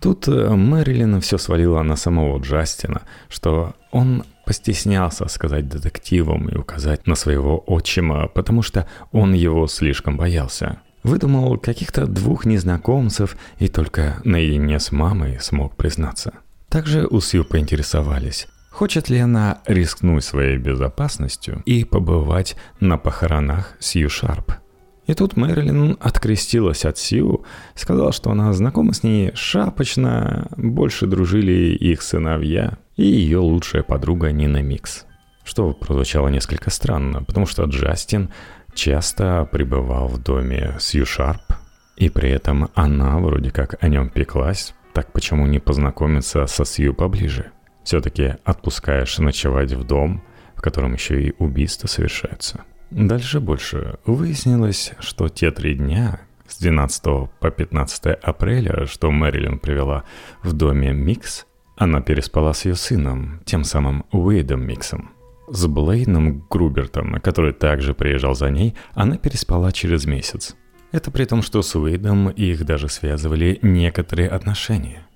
Тут 0.00 0.26
э, 0.28 0.48
Мэрилин 0.48 1.20
все 1.20 1.36
свалила 1.36 1.82
на 1.82 1.96
самого 1.96 2.40
Джастина, 2.40 3.02
что 3.28 3.74
он 3.92 4.24
постеснялся 4.46 5.28
сказать 5.28 5.68
детективам 5.68 6.48
и 6.48 6.56
указать 6.56 7.06
на 7.06 7.16
своего 7.16 7.58
отчима, 7.66 8.28
потому 8.28 8.62
что 8.62 8.88
он 9.12 9.34
его 9.34 9.66
слишком 9.66 10.16
боялся. 10.16 10.78
Выдумал 11.02 11.58
каких-то 11.58 12.06
двух 12.06 12.46
незнакомцев 12.46 13.36
и 13.58 13.68
только 13.68 14.22
наедине 14.24 14.80
с 14.80 14.90
мамой 14.90 15.38
смог 15.38 15.76
признаться. 15.76 16.32
Также 16.70 17.06
у 17.06 17.20
Сью 17.20 17.44
поинтересовались, 17.44 18.48
Хочет 18.74 19.08
ли 19.08 19.18
она 19.18 19.58
рискнуть 19.66 20.24
своей 20.24 20.56
безопасностью 20.56 21.62
и 21.64 21.84
побывать 21.84 22.56
на 22.80 22.98
похоронах 22.98 23.76
Сью 23.78 24.10
Шарп? 24.10 24.54
И 25.06 25.14
тут 25.14 25.36
Мэрилин 25.36 25.96
открестилась 26.00 26.84
от 26.84 26.98
Сью, 26.98 27.44
сказала, 27.76 28.12
что 28.12 28.32
она 28.32 28.52
знакома 28.52 28.92
с 28.92 29.04
ней 29.04 29.30
шапочно, 29.36 30.48
больше 30.56 31.06
дружили 31.06 31.76
их 31.76 32.02
сыновья 32.02 32.78
и 32.96 33.04
ее 33.04 33.38
лучшая 33.38 33.84
подруга 33.84 34.32
Нина 34.32 34.60
Микс. 34.60 35.04
Что 35.44 35.72
прозвучало 35.72 36.26
несколько 36.26 36.70
странно, 36.70 37.22
потому 37.22 37.46
что 37.46 37.62
Джастин 37.66 38.30
часто 38.74 39.48
пребывал 39.52 40.08
в 40.08 40.20
доме 40.20 40.74
Сью 40.80 41.06
Шарп, 41.06 41.42
и 41.96 42.08
при 42.08 42.30
этом 42.30 42.70
она 42.74 43.20
вроде 43.20 43.52
как 43.52 43.76
о 43.80 43.86
нем 43.86 44.08
пеклась, 44.08 44.74
так 44.94 45.12
почему 45.12 45.46
не 45.46 45.60
познакомиться 45.60 46.48
со 46.48 46.64
Сью 46.64 46.92
поближе? 46.92 47.52
Все-таки 47.84 48.34
отпускаешь 48.44 49.18
ночевать 49.18 49.72
в 49.72 49.84
дом, 49.84 50.22
в 50.54 50.62
котором 50.62 50.94
еще 50.94 51.22
и 51.22 51.34
убийства 51.38 51.86
совершаются. 51.86 52.64
Дальше 52.90 53.40
больше. 53.40 53.98
Выяснилось, 54.06 54.92
что 55.00 55.28
те 55.28 55.50
три 55.50 55.74
дня, 55.74 56.20
с 56.46 56.58
12 56.58 57.02
по 57.40 57.50
15 57.50 58.06
апреля, 58.22 58.86
что 58.86 59.10
Мэрилин 59.10 59.58
привела 59.58 60.04
в 60.42 60.52
доме 60.52 60.92
Микс, 60.92 61.46
она 61.76 62.00
переспала 62.00 62.52
с 62.52 62.64
ее 62.64 62.76
сыном, 62.76 63.40
тем 63.44 63.64
самым 63.64 64.04
Уэйдом 64.12 64.64
Миксом. 64.64 65.10
С 65.48 65.66
Блейном 65.66 66.46
Грубертом, 66.48 67.20
который 67.20 67.52
также 67.52 67.94
приезжал 67.94 68.34
за 68.34 68.48
ней, 68.50 68.74
она 68.94 69.18
переспала 69.18 69.72
через 69.72 70.06
месяц. 70.06 70.56
Это 70.92 71.10
при 71.10 71.24
том, 71.24 71.42
что 71.42 71.60
с 71.60 71.74
Уэйдом 71.74 72.30
их 72.30 72.64
даже 72.64 72.88
связывали 72.88 73.58
некоторые 73.60 74.28
отношения. 74.28 75.06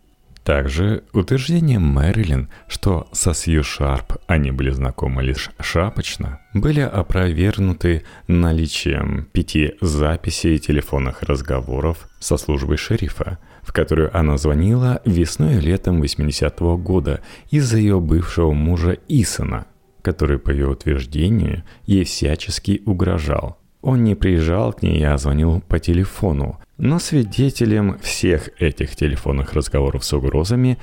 Также 0.48 1.04
утверждение 1.12 1.78
Мэрилин, 1.78 2.48
что 2.68 3.06
со 3.12 3.34
Сью 3.34 3.62
Шарп 3.62 4.14
они 4.26 4.50
были 4.50 4.70
знакомы 4.70 5.22
лишь 5.22 5.50
шапочно, 5.60 6.40
были 6.54 6.80
опровергнуты 6.80 8.04
наличием 8.28 9.28
пяти 9.30 9.74
записей 9.82 10.58
телефонных 10.58 11.22
разговоров 11.22 12.08
со 12.18 12.38
службой 12.38 12.78
шерифа, 12.78 13.36
в 13.60 13.74
которую 13.74 14.16
она 14.16 14.38
звонила 14.38 15.02
весной 15.04 15.58
и 15.58 15.60
летом 15.60 16.00
80-го 16.02 16.78
года 16.78 17.20
из-за 17.50 17.76
ее 17.76 18.00
бывшего 18.00 18.52
мужа 18.52 18.96
Исона, 19.06 19.66
который, 20.00 20.38
по 20.38 20.48
ее 20.48 20.70
утверждению, 20.70 21.62
ей 21.84 22.04
всячески 22.04 22.80
угрожал. 22.86 23.57
Он 23.80 24.04
не 24.04 24.14
приезжал 24.14 24.72
к 24.72 24.82
ней, 24.82 25.02
а 25.06 25.16
звонил 25.18 25.60
по 25.60 25.78
телефону, 25.78 26.58
но 26.78 26.98
свидетелем 26.98 27.98
всех 28.00 28.50
этих 28.60 28.96
телефонных 28.96 29.52
разговоров 29.52 30.04
с 30.04 30.12
угрозами 30.12 30.78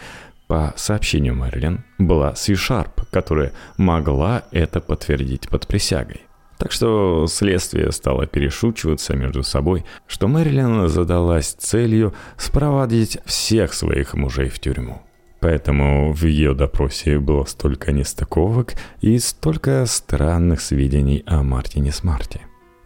по 0.47 0.73
сообщению 0.77 1.35
Мэрилин 1.35 1.83
была 1.97 2.35
Сью 2.35 2.55
Шарп, 2.55 3.01
которая 3.11 3.51
могла 3.77 4.43
это 4.51 4.79
подтвердить 4.79 5.49
под 5.49 5.67
присягой. 5.67 6.21
Так 6.57 6.71
что 6.71 7.27
следствие 7.27 7.91
стало 7.91 8.27
перешучиваться 8.27 9.15
между 9.15 9.43
собой, 9.43 9.83
что 10.07 10.27
Мэрилин 10.27 10.87
задалась 10.87 11.53
целью 11.53 12.13
спроводить 12.37 13.17
всех 13.25 13.73
своих 13.73 14.13
мужей 14.13 14.49
в 14.49 14.59
тюрьму. 14.59 15.01
Поэтому 15.41 16.13
в 16.13 16.23
ее 16.23 16.53
допросе 16.53 17.19
было 17.19 17.43
столько 17.43 17.91
нестыковок 17.91 18.73
и 19.01 19.19
столько 19.19 19.85
странных 19.85 20.61
сведений 20.61 21.23
о 21.25 21.43
Мартине 21.43 21.91
Смарте. 21.91 22.41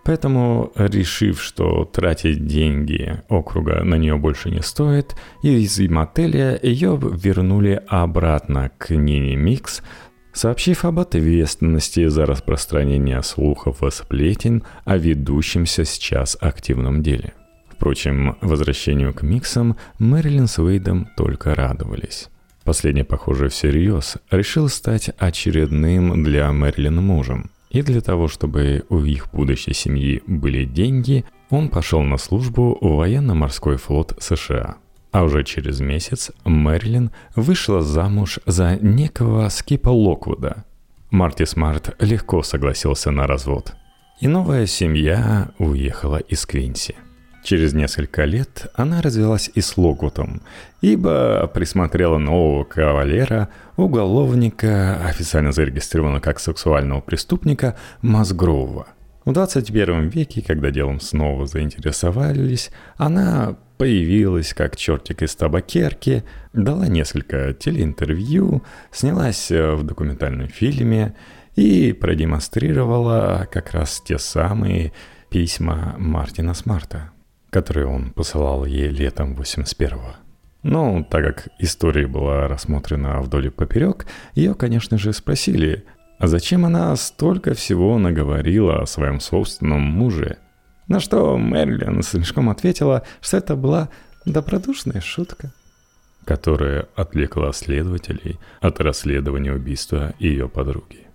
Поэтому, 0.10 0.72
решив, 0.76 1.40
что 1.40 1.86
тратить 1.86 2.48
деньги 2.48 3.22
округа 3.30 3.84
на 3.84 3.94
нее 3.94 4.18
больше 4.18 4.50
не 4.50 4.64
стоит, 4.64 5.16
из 5.44 5.80
мотеля 5.88 6.60
ее 6.64 7.00
вернули 7.00 7.80
обратно 7.88 8.72
к 8.80 8.90
Нине 8.90 9.36
Микс, 9.36 9.84
сообщив 10.34 10.84
об 10.84 10.98
ответственности 10.98 12.08
за 12.08 12.26
распространение 12.26 13.22
слухов 13.22 13.84
и 13.84 13.92
сплетен 13.92 14.64
о 14.84 14.98
ведущемся 14.98 15.86
сейчас 15.86 16.36
активном 16.42 17.04
деле. 17.04 17.34
Впрочем, 17.72 18.36
возвращению 18.42 19.14
к 19.14 19.22
Миксам 19.22 19.78
Мэрилин 20.00 20.48
с 20.48 20.58
Уэйдом 20.58 21.08
только 21.18 21.54
радовались. 21.54 22.30
Последний, 22.64 23.04
похоже, 23.04 23.50
всерьез 23.50 24.18
решил 24.32 24.70
стать 24.70 25.12
очередным 25.20 26.24
для 26.24 26.52
Мэрилин 26.52 26.96
мужем– 26.96 27.52
и 27.70 27.82
для 27.82 28.02
того, 28.02 28.28
чтобы 28.28 28.86
у 28.90 29.00
их 29.00 29.32
будущей 29.32 29.74
семьи 29.74 30.22
были 30.26 30.66
деньги, 30.66 31.26
он 31.50 31.70
пошел 31.70 32.02
на 32.02 32.18
службу 32.18 32.78
в 32.82 32.96
военно-морской 32.96 33.78
флот 33.78 34.16
США. 34.20 34.78
А 35.12 35.24
уже 35.24 35.44
через 35.44 35.80
месяц 35.80 36.32
Мэрилин 36.46 37.12
вышла 37.36 37.82
замуж 37.82 38.40
за 38.46 38.76
некого 38.76 39.50
Скипа 39.50 39.90
Локвуда. 39.90 40.66
Марти 41.10 41.46
Смарт 41.46 41.96
легко 42.00 42.44
согласился 42.44 43.10
на 43.10 43.26
развод. 43.26 43.74
И 44.20 44.28
новая 44.28 44.68
семья 44.68 45.52
уехала 45.58 46.18
из 46.18 46.46
Квинси. 46.46 46.96
Через 47.44 47.74
несколько 47.74 48.26
лет 48.26 48.68
она 48.76 49.02
развелась 49.02 49.50
и 49.54 49.62
с 49.62 49.78
Логутом, 49.78 50.42
ибо 50.82 51.48
присмотрела 51.48 52.18
нового 52.18 52.64
кавалера, 52.64 53.50
уголовника, 53.78 55.00
официально 55.06 55.52
зарегистрированного 55.52 56.20
как 56.20 56.40
сексуального 56.40 57.02
преступника, 57.02 57.78
Мазгрова. 58.02 58.88
В 59.26 59.32
21 59.32 60.10
веке, 60.10 60.42
когда 60.46 60.70
делом 60.70 61.00
снова 61.00 61.46
заинтересовались, 61.46 62.72
она 62.98 63.58
появилась 63.78 64.54
как 64.54 64.76
чертик 64.76 65.22
из 65.22 65.36
табакерки, 65.36 66.24
дала 66.52 66.88
несколько 66.88 67.54
телеинтервью, 67.54 68.64
снялась 68.92 69.50
в 69.50 69.84
документальном 69.84 70.50
фильме 70.50 71.16
и 71.56 71.94
продемонстрировала 71.94 73.48
как 73.52 73.72
раз 73.72 74.02
те 74.06 74.18
самые 74.18 74.92
письма 75.30 75.96
Мартина 75.98 76.54
Смарта 76.54 77.12
который 77.50 77.86
он 77.86 78.12
посылал 78.12 78.66
ей 78.66 78.90
летом 78.90 79.34
81-го. 79.34 80.16
Но 80.62 81.04
так 81.10 81.24
как 81.24 81.48
история 81.58 82.08
была 82.08 82.48
рассмотрена 82.48 83.22
вдоль 83.22 83.48
и 83.48 83.50
поперек, 83.50 84.06
ее, 84.36 84.54
конечно 84.56 84.98
же, 84.98 85.14
спросили, 85.14 85.86
а 86.18 86.28
зачем 86.28 86.66
она 86.66 86.96
столько 86.98 87.54
всего 87.54 87.98
наговорила 87.98 88.82
о 88.82 88.86
своем 88.86 89.22
собственном 89.22 89.82
муже? 89.82 90.38
На 90.88 91.00
что 91.00 91.38
Мерлин 91.38 92.04
с 92.04 92.14
мешком 92.14 92.50
ответила, 92.50 93.04
что 93.22 93.38
это 93.38 93.56
была 93.56 93.90
добродушная 94.26 95.00
шутка, 95.00 95.54
которая 96.26 96.88
отвлекла 96.96 97.54
следователей 97.54 98.38
от 98.60 98.82
расследования 98.82 99.54
убийства 99.54 100.14
ее 100.20 100.50
подруги. 100.50 101.08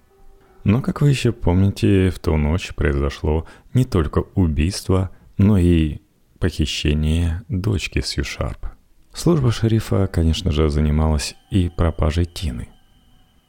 Но, 0.65 0.81
как 0.81 1.03
вы 1.03 1.11
еще 1.11 1.33
помните, 1.33 2.09
в 2.09 2.19
ту 2.19 2.39
ночь 2.39 2.75
произошло 2.75 3.47
не 3.75 3.85
только 3.85 4.25
убийство, 4.35 5.11
но 5.37 5.59
и 5.59 5.99
похищение 6.45 7.41
дочки 7.49 8.03
Сью 8.03 8.23
Шарп. 8.23 8.67
Служба 9.15 9.51
шерифа, 9.51 10.07
конечно 10.07 10.53
же, 10.53 10.69
занималась 10.69 11.37
и 11.51 11.71
пропажей 11.71 12.27
Тины. 12.27 12.69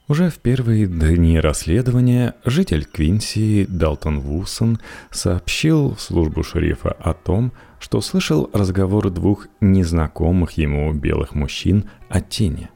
Уже 0.07 0.29
в 0.29 0.35
первые 0.35 0.87
дни 0.87 1.37
расследования 1.37 2.35
житель 2.45 2.85
Квинси 2.85 3.65
Далтон 3.67 4.21
Вусон 4.21 4.79
сообщил 5.11 5.93
в 5.93 5.99
службу 5.99 6.41
шерифа 6.41 6.91
о 6.91 7.13
том, 7.13 7.51
что 7.79 7.99
слышал 7.99 8.49
разговор 8.53 9.09
двух 9.09 9.47
незнакомых 9.59 10.53
ему 10.53 10.93
белых 10.93 11.35
мужчин 11.35 11.89
о 12.07 12.21
Тине. 12.21 12.69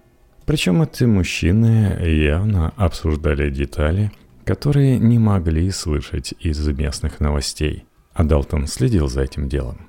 Причем 0.46 0.82
эти 0.82 1.06
мужчины 1.06 1.98
явно 2.06 2.74
обсуждали 2.76 3.50
детали, 3.50 4.12
которые 4.44 5.00
не 5.00 5.18
могли 5.18 5.72
слышать 5.72 6.34
из 6.42 6.68
местных 6.68 7.22
новостей. 7.22 7.86
А 8.14 8.26
Далтон 8.26 8.68
следил 8.68 9.08
за 9.08 9.22
этим 9.22 9.48
делом. 9.48 9.89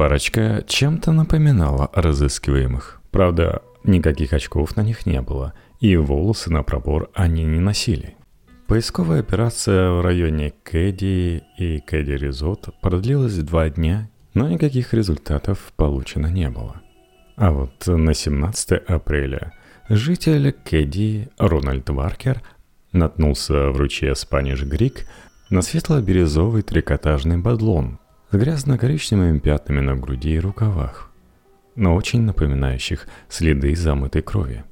Парочка 0.00 0.64
чем-то 0.66 1.12
напоминала 1.12 1.90
разыскиваемых. 1.92 3.02
Правда, 3.10 3.60
никаких 3.84 4.32
очков 4.32 4.74
на 4.74 4.80
них 4.80 5.04
не 5.04 5.20
было, 5.20 5.52
и 5.78 5.94
волосы 5.94 6.50
на 6.50 6.62
пробор 6.62 7.10
они 7.12 7.44
не 7.44 7.60
носили. 7.60 8.16
Поисковая 8.66 9.20
операция 9.20 9.90
в 9.90 10.00
районе 10.00 10.54
Кэдди 10.62 11.42
и 11.58 11.80
Кэдди 11.80 12.12
Резот 12.12 12.70
продлилась 12.80 13.36
два 13.40 13.68
дня, 13.68 14.08
но 14.32 14.48
никаких 14.48 14.94
результатов 14.94 15.70
получено 15.76 16.28
не 16.28 16.48
было. 16.48 16.80
А 17.36 17.50
вот 17.50 17.86
на 17.86 18.14
17 18.14 18.72
апреля 18.88 19.52
житель 19.90 20.52
Кэдди 20.52 21.28
Рональд 21.36 21.90
Варкер 21.90 22.40
наткнулся 22.92 23.68
в 23.68 23.76
ручье 23.76 24.14
Спаниш 24.14 24.62
Грик 24.62 25.06
на 25.50 25.60
светло-бирюзовый 25.60 26.62
трикотажный 26.62 27.36
бадлон, 27.36 27.98
с 28.30 28.36
грязно-коричневыми 28.36 29.38
пятнами 29.38 29.80
на 29.80 29.96
груди 29.96 30.34
и 30.34 30.38
рукавах, 30.38 31.10
но 31.74 31.94
очень 31.94 32.22
напоминающих 32.22 33.08
следы 33.28 33.74
замытой 33.74 34.22
крови. 34.22 34.64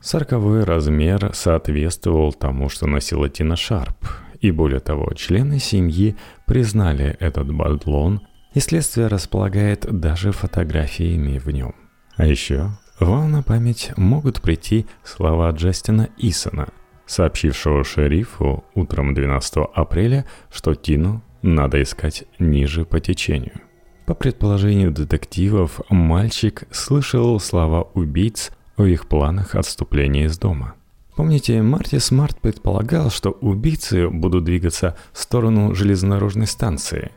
Сороковой 0.00 0.64
размер 0.64 1.30
соответствовал 1.34 2.32
тому, 2.32 2.68
что 2.68 2.86
носила 2.86 3.28
Тина 3.28 3.56
Шарп, 3.56 4.06
и 4.40 4.50
более 4.50 4.80
того, 4.80 5.12
члены 5.14 5.58
семьи 5.58 6.16
признали 6.46 7.16
этот 7.20 7.52
бадлон, 7.52 8.20
и 8.54 8.60
следствие 8.60 9.06
располагает 9.06 9.86
даже 9.88 10.32
фотографиями 10.32 11.38
в 11.38 11.48
нем. 11.50 11.74
А 12.16 12.26
еще 12.26 12.70
вам 13.00 13.32
на 13.32 13.42
память 13.42 13.92
могут 13.96 14.42
прийти 14.42 14.86
слова 15.02 15.50
Джастина 15.50 16.08
Исона, 16.18 16.68
сообщившего 17.06 17.84
шерифу 17.84 18.64
утром 18.74 19.14
12 19.14 19.68
апреля, 19.74 20.24
что 20.50 20.74
Тину 20.74 21.22
надо 21.42 21.82
искать 21.82 22.24
ниже 22.38 22.84
по 22.84 23.00
течению. 23.00 23.60
По 24.06 24.14
предположению 24.14 24.90
детективов, 24.90 25.80
мальчик 25.88 26.64
слышал 26.70 27.38
слова 27.38 27.82
убийц 27.94 28.50
о 28.76 28.84
их 28.84 29.06
планах 29.06 29.54
отступления 29.54 30.24
из 30.24 30.38
дома. 30.38 30.74
Помните, 31.14 31.60
Марти 31.62 31.98
Смарт 31.98 32.40
предполагал, 32.40 33.10
что 33.10 33.30
убийцы 33.30 34.08
будут 34.08 34.44
двигаться 34.44 34.96
в 35.12 35.18
сторону 35.18 35.74
железнодорожной 35.74 36.46
станции. 36.46 37.12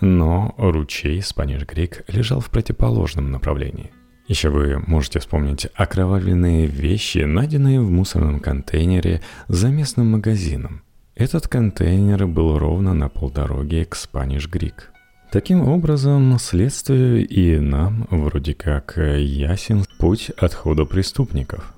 Но 0.00 0.54
ручей 0.58 1.22
Spanish 1.22 1.64
Creek 1.64 2.04
лежал 2.08 2.40
в 2.40 2.50
противоположном 2.50 3.30
направлении. 3.30 3.90
Еще 4.28 4.50
вы 4.50 4.78
можете 4.86 5.20
вспомнить 5.20 5.68
окровавленные 5.74 6.66
вещи, 6.66 7.18
найденные 7.18 7.80
в 7.80 7.90
мусорном 7.90 8.40
контейнере 8.40 9.22
за 9.48 9.68
местным 9.68 10.12
магазином. 10.12 10.82
Этот 11.16 11.46
контейнер 11.46 12.26
был 12.26 12.58
ровно 12.58 12.92
на 12.92 13.08
полдороге 13.08 13.84
к 13.84 13.94
Spanish 13.94 14.50
Creek. 14.50 14.74
Таким 15.30 15.68
образом, 15.68 16.36
следствию 16.40 17.24
и 17.26 17.60
нам 17.60 18.08
вроде 18.10 18.54
как 18.54 18.96
ясен 18.96 19.84
путь 19.98 20.30
отхода 20.36 20.84
преступников. 20.84 21.72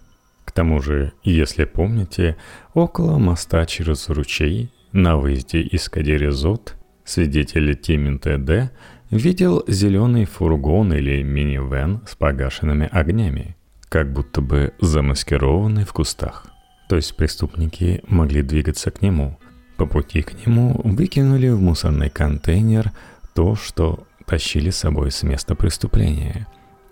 К 0.47 0.53
тому 0.53 0.81
же, 0.81 1.13
если 1.23 1.65
помните, 1.65 2.37
около 2.73 3.19
моста 3.19 3.67
через 3.67 4.09
ручей 4.09 4.71
на 4.93 5.19
выезде 5.19 5.61
из 5.61 5.91
Кадерезот 5.91 6.75
свидетель 7.05 7.77
Тимин 7.77 8.19
ТД 8.19 8.73
видел 9.11 9.63
зеленый 9.69 10.25
фургон 10.25 10.95
или 10.95 11.23
минивэн 11.23 12.01
с 12.09 12.17
погашенными 12.17 12.89
огнями, 12.91 13.55
как 13.91 14.15
будто 14.15 14.41
бы 14.41 14.73
замаскированный 14.81 15.85
в 15.85 15.93
кустах. 15.93 16.47
То 16.89 16.97
есть 16.97 17.17
преступники 17.17 18.03
могли 18.07 18.43
двигаться 18.43 18.91
к 18.91 19.03
нему. 19.03 19.39
По 19.77 19.87
пути 19.87 20.23
к 20.23 20.47
нему 20.47 20.81
выкинули 20.85 21.49
в 21.49 21.61
мусорный 21.61 22.11
контейнер 22.11 22.93
то, 23.35 23.57
что 23.57 24.07
тащили 24.25 24.71
с 24.71 24.79
собой 24.79 25.11
с 25.11 25.23
места 25.23 25.55
преступления. 25.55 26.47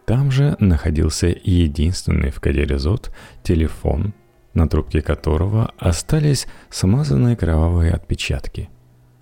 Там 0.04 0.30
же 0.30 0.56
находился 0.58 1.28
единственный 1.28 2.30
в 2.30 2.40
Кадерезот 2.40 3.10
телефон, 3.42 4.12
на 4.52 4.68
трубке 4.68 5.00
которого 5.00 5.72
остались 5.78 6.46
смазанные 6.68 7.36
кровавые 7.36 7.92
отпечатки. 7.92 8.68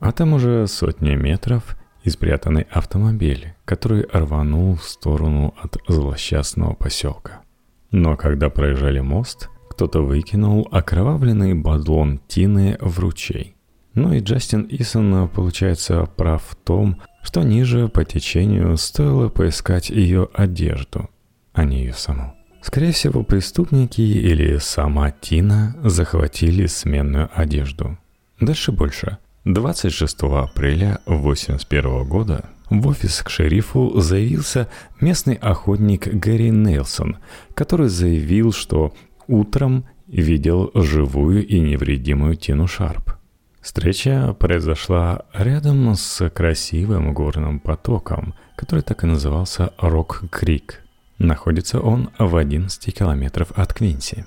А 0.00 0.10
там 0.10 0.32
уже 0.32 0.66
сотни 0.66 1.14
метров– 1.14 1.76
и 2.04 2.10
спрятанный 2.10 2.66
автомобиль, 2.70 3.54
который 3.64 4.06
рванул 4.12 4.76
в 4.76 4.84
сторону 4.84 5.54
от 5.60 5.76
злосчастного 5.88 6.74
поселка. 6.74 7.42
Но 7.90 8.16
когда 8.16 8.50
проезжали 8.50 9.00
мост, 9.00 9.48
кто-то 9.82 10.00
выкинул 10.00 10.68
окровавленный 10.70 11.54
бадлон 11.54 12.20
Тины 12.28 12.78
в 12.80 13.00
ручей. 13.00 13.56
Ну 13.94 14.12
и 14.12 14.20
Джастин 14.20 14.64
Исон, 14.70 15.28
получается, 15.28 16.08
прав 16.16 16.44
в 16.48 16.54
том, 16.54 17.00
что 17.20 17.42
ниже 17.42 17.88
по 17.88 18.04
течению 18.04 18.76
стоило 18.76 19.28
поискать 19.28 19.90
ее 19.90 20.28
одежду, 20.34 21.10
а 21.52 21.64
не 21.64 21.80
ее 21.80 21.94
саму. 21.94 22.32
Скорее 22.60 22.92
всего, 22.92 23.24
преступники 23.24 24.02
или 24.02 24.58
сама 24.58 25.10
Тина 25.10 25.74
захватили 25.82 26.66
сменную 26.66 27.28
одежду. 27.34 27.98
Дальше 28.38 28.70
больше. 28.70 29.18
26 29.44 30.22
апреля 30.22 31.00
1981 31.06 32.08
года 32.08 32.44
в 32.70 32.86
офис 32.86 33.20
к 33.22 33.28
шерифу 33.28 34.00
заявился 34.00 34.68
местный 35.00 35.34
охотник 35.34 36.06
Гэри 36.06 36.50
Нейлсон, 36.50 37.18
который 37.54 37.88
заявил, 37.88 38.52
что 38.52 38.94
утром 39.32 39.84
видел 40.06 40.70
живую 40.74 41.46
и 41.46 41.58
невредимую 41.60 42.36
Тину 42.36 42.66
Шарп. 42.66 43.14
Встреча 43.60 44.34
произошла 44.38 45.22
рядом 45.32 45.94
с 45.94 46.28
красивым 46.30 47.14
горным 47.14 47.60
потоком, 47.60 48.34
который 48.56 48.82
так 48.82 49.04
и 49.04 49.06
назывался 49.06 49.72
Рок-Крик. 49.78 50.82
Находится 51.18 51.80
он 51.80 52.10
в 52.18 52.36
11 52.36 52.94
километров 52.94 53.52
от 53.54 53.72
Квинси. 53.72 54.24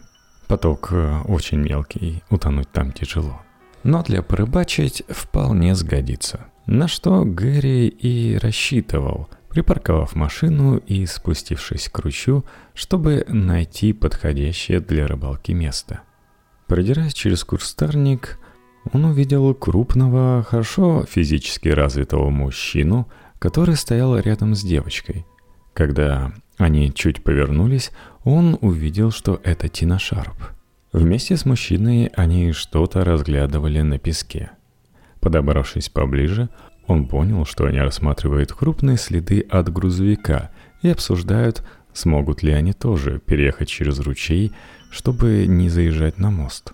Поток 0.48 0.90
э, 0.92 1.22
очень 1.26 1.58
мелкий, 1.58 2.24
утонуть 2.30 2.72
там 2.72 2.92
тяжело 2.92 3.42
но 3.86 4.02
для 4.02 4.24
порыбачить 4.24 5.04
вполне 5.08 5.76
сгодится. 5.76 6.48
На 6.66 6.88
что 6.88 7.24
Гэри 7.24 7.88
и 7.88 8.36
рассчитывал, 8.36 9.30
припарковав 9.56 10.16
машину 10.16 10.78
и 10.78 11.06
спустившись 11.06 11.88
к 11.88 12.00
ручью, 12.00 12.44
чтобы 12.74 13.24
найти 13.30 13.94
подходящее 13.94 14.82
для 14.82 15.08
рыбалки 15.08 15.54
место. 15.54 16.02
Продираясь 16.68 17.14
через 17.14 17.46
курстарник, 17.46 18.38
он 18.92 19.06
увидел 19.06 19.54
крупного, 19.54 20.44
хорошо 20.44 21.06
физически 21.10 21.70
развитого 21.70 22.30
мужчину, 22.30 23.08
который 23.40 23.78
стоял 23.78 24.20
рядом 24.20 24.56
с 24.56 24.62
девочкой. 24.62 25.26
Когда 25.74 26.34
они 26.58 26.94
чуть 26.94 27.24
повернулись, 27.24 27.92
он 28.26 28.58
увидел, 28.60 29.12
что 29.12 29.40
это 29.44 29.70
Тина 29.70 30.00
Шарп– 30.00 30.36
Вместе 30.96 31.36
с 31.36 31.46
мужчиной 31.46 32.10
они 32.16 32.54
что-то 32.54 33.04
разглядывали 33.04 33.82
на 33.82 34.00
песке. 34.00 34.52
Подобравшись 35.20 35.90
поближе, 35.90 36.48
он 36.88 37.08
понял, 37.08 37.46
что 37.46 37.66
они 37.66 37.80
рассматривают 37.80 38.54
крупные 38.54 38.98
следы 38.98 39.42
от 39.50 39.72
грузовика 39.72 40.52
и 40.82 40.90
обсуждают, 40.90 41.64
смогут 41.94 42.44
ли 42.44 42.52
они 42.52 42.74
тоже 42.74 43.20
переехать 43.20 43.70
через 43.70 44.00
ручей, 44.00 44.52
чтобы 44.92 45.46
не 45.48 45.70
заезжать 45.70 46.18
на 46.18 46.32
мост. 46.32 46.74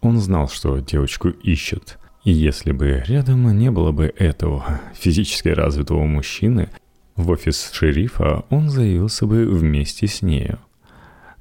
Он 0.00 0.18
знал, 0.18 0.48
что 0.48 0.78
девочку 0.78 1.28
ищут, 1.28 1.98
и 2.24 2.32
если 2.32 2.72
бы 2.72 3.02
рядом 3.06 3.56
не 3.56 3.70
было 3.70 3.92
бы 3.92 4.12
этого 4.16 4.80
физически 4.94 5.48
развитого 5.48 6.04
мужчины, 6.04 6.70
в 7.16 7.30
офис 7.30 7.70
шерифа 7.72 8.44
он 8.48 8.70
заявился 8.70 9.26
бы 9.26 9.44
вместе 9.44 10.06
с 10.06 10.22
нею– 10.22 10.58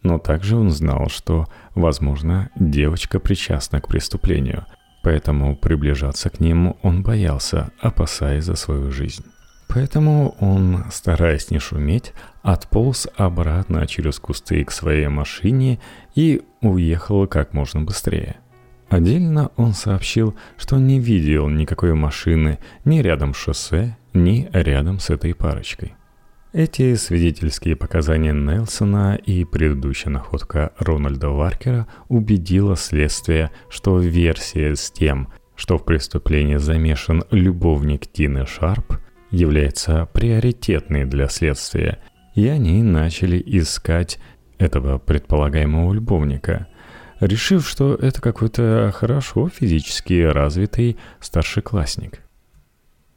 но 0.03 0.17
также 0.17 0.55
он 0.55 0.69
знал, 0.71 1.09
что, 1.09 1.47
возможно, 1.75 2.49
девочка 2.55 3.19
причастна 3.19 3.81
к 3.81 3.87
преступлению, 3.87 4.65
поэтому 5.01 5.55
приближаться 5.55 6.29
к 6.29 6.39
ним 6.39 6.75
он 6.81 7.03
боялся, 7.03 7.71
опасаясь 7.79 8.45
за 8.45 8.55
свою 8.55 8.91
жизнь. 8.91 9.25
Поэтому 9.67 10.35
он, 10.39 10.85
стараясь 10.91 11.51
не 11.51 11.59
шуметь, 11.59 12.13
отполз 12.41 13.07
обратно 13.15 13.85
через 13.85 14.19
кусты 14.19 14.63
к 14.65 14.71
своей 14.71 15.07
машине 15.07 15.79
и 16.15 16.41
уехал 16.61 17.27
как 17.27 17.53
можно 17.53 17.81
быстрее. 17.81 18.37
Отдельно 18.89 19.51
он 19.55 19.73
сообщил, 19.73 20.35
что 20.57 20.77
не 20.77 20.99
видел 20.99 21.47
никакой 21.47 21.93
машины 21.93 22.57
ни 22.83 22.99
рядом 22.99 23.35
с 23.35 23.37
шоссе, 23.37 23.95
ни 24.13 24.49
рядом 24.51 24.99
с 24.99 25.11
этой 25.11 25.35
парочкой. 25.35 25.93
Эти 26.51 26.95
свидетельские 26.95 27.75
показания 27.75 28.33
Нельсона 28.33 29.13
и 29.13 29.45
предыдущая 29.45 30.11
находка 30.11 30.73
Рональда 30.79 31.29
Варкера 31.29 31.87
убедила 32.07 32.75
следствие, 32.75 33.51
что 33.69 33.99
версия 33.99 34.75
с 34.75 34.89
тем, 34.89 35.31
что 35.55 35.77
в 35.77 35.85
преступлении 35.85 36.55
замешан 36.55 37.23
любовник 37.29 38.11
Тины 38.11 38.47
Шарп, 38.47 38.97
является 39.29 40.07
приоритетной 40.11 41.05
для 41.05 41.27
следствия, 41.29 41.99
и 42.33 42.47
они 42.47 42.81
начали 42.81 43.39
искать 43.45 44.17
этого 44.57 44.97
предполагаемого 44.97 45.93
любовника, 45.93 46.65
решив, 47.19 47.69
что 47.69 47.93
это 47.93 48.21
какой-то 48.21 48.91
хорошо 48.95 49.49
физически 49.49 50.23
развитый 50.23 50.97
старшеклассник. 51.19 52.21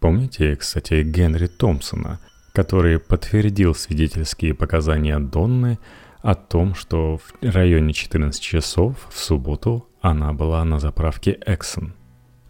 Помните, 0.00 0.54
кстати, 0.54 1.02
Генри 1.02 1.46
Томпсона– 1.46 2.20
который 2.52 2.98
подтвердил 2.98 3.74
свидетельские 3.74 4.54
показания 4.54 5.18
Донны 5.18 5.78
о 6.20 6.34
том, 6.34 6.74
что 6.74 7.18
в 7.18 7.32
районе 7.42 7.92
14 7.92 8.40
часов 8.40 9.08
в 9.10 9.18
субботу 9.18 9.88
она 10.00 10.32
была 10.32 10.64
на 10.64 10.78
заправке 10.78 11.38
Эксон. 11.46 11.94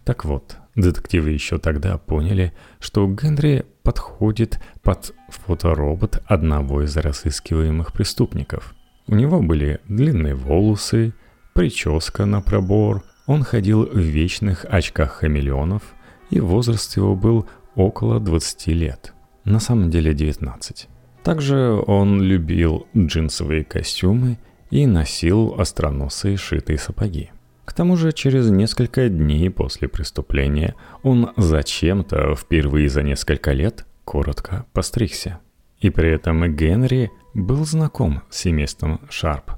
Так 0.03 0.25
вот, 0.25 0.57
детективы 0.75 1.31
еще 1.31 1.57
тогда 1.57 1.97
поняли, 1.97 2.53
что 2.79 3.07
Генри 3.07 3.65
подходит 3.83 4.59
под 4.81 5.13
фоторобот 5.29 6.21
одного 6.25 6.83
из 6.83 6.95
разыскиваемых 6.97 7.93
преступников. 7.93 8.75
У 9.07 9.15
него 9.15 9.41
были 9.41 9.79
длинные 9.87 10.35
волосы, 10.35 11.13
прическа 11.53 12.25
на 12.25 12.41
пробор, 12.41 13.03
он 13.25 13.43
ходил 13.43 13.85
в 13.85 13.97
вечных 13.97 14.65
очках 14.69 15.13
хамелеонов, 15.13 15.81
и 16.29 16.39
возраст 16.39 16.97
его 16.97 17.15
был 17.15 17.47
около 17.75 18.19
20 18.19 18.67
лет 18.67 19.13
на 19.45 19.59
самом 19.59 19.89
деле 19.89 20.13
19. 20.13 20.87
Также 21.23 21.81
он 21.87 22.21
любил 22.21 22.87
джинсовые 22.95 23.63
костюмы 23.63 24.37
и 24.69 24.85
носил 24.85 25.55
остроносые 25.57 26.37
шитые 26.37 26.77
сапоги. 26.77 27.31
К 27.65 27.73
тому 27.73 27.95
же 27.95 28.11
через 28.11 28.49
несколько 28.49 29.07
дней 29.07 29.49
после 29.49 29.87
преступления 29.87 30.75
он 31.01 31.31
зачем-то 31.37 32.35
впервые 32.35 32.89
за 32.89 33.03
несколько 33.03 33.53
лет 33.53 33.85
коротко 34.03 34.65
постригся. 34.73 35.39
И 35.79 35.89
при 35.89 36.09
этом 36.11 36.55
Генри 36.55 37.09
был 37.33 37.65
знаком 37.65 38.21
с 38.29 38.39
семейством 38.39 38.99
Шарп. 39.09 39.53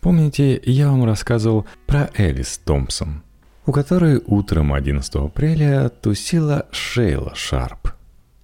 Помните, 0.00 0.60
я 0.64 0.90
вам 0.90 1.04
рассказывал 1.04 1.66
про 1.86 2.10
Элис 2.16 2.58
Томпсон, 2.58 3.22
у 3.66 3.72
которой 3.72 4.22
утром 4.26 4.72
11 4.72 5.14
апреля 5.16 5.90
тусила 5.90 6.66
Шейла 6.72 7.34
Шарп– 7.34 7.90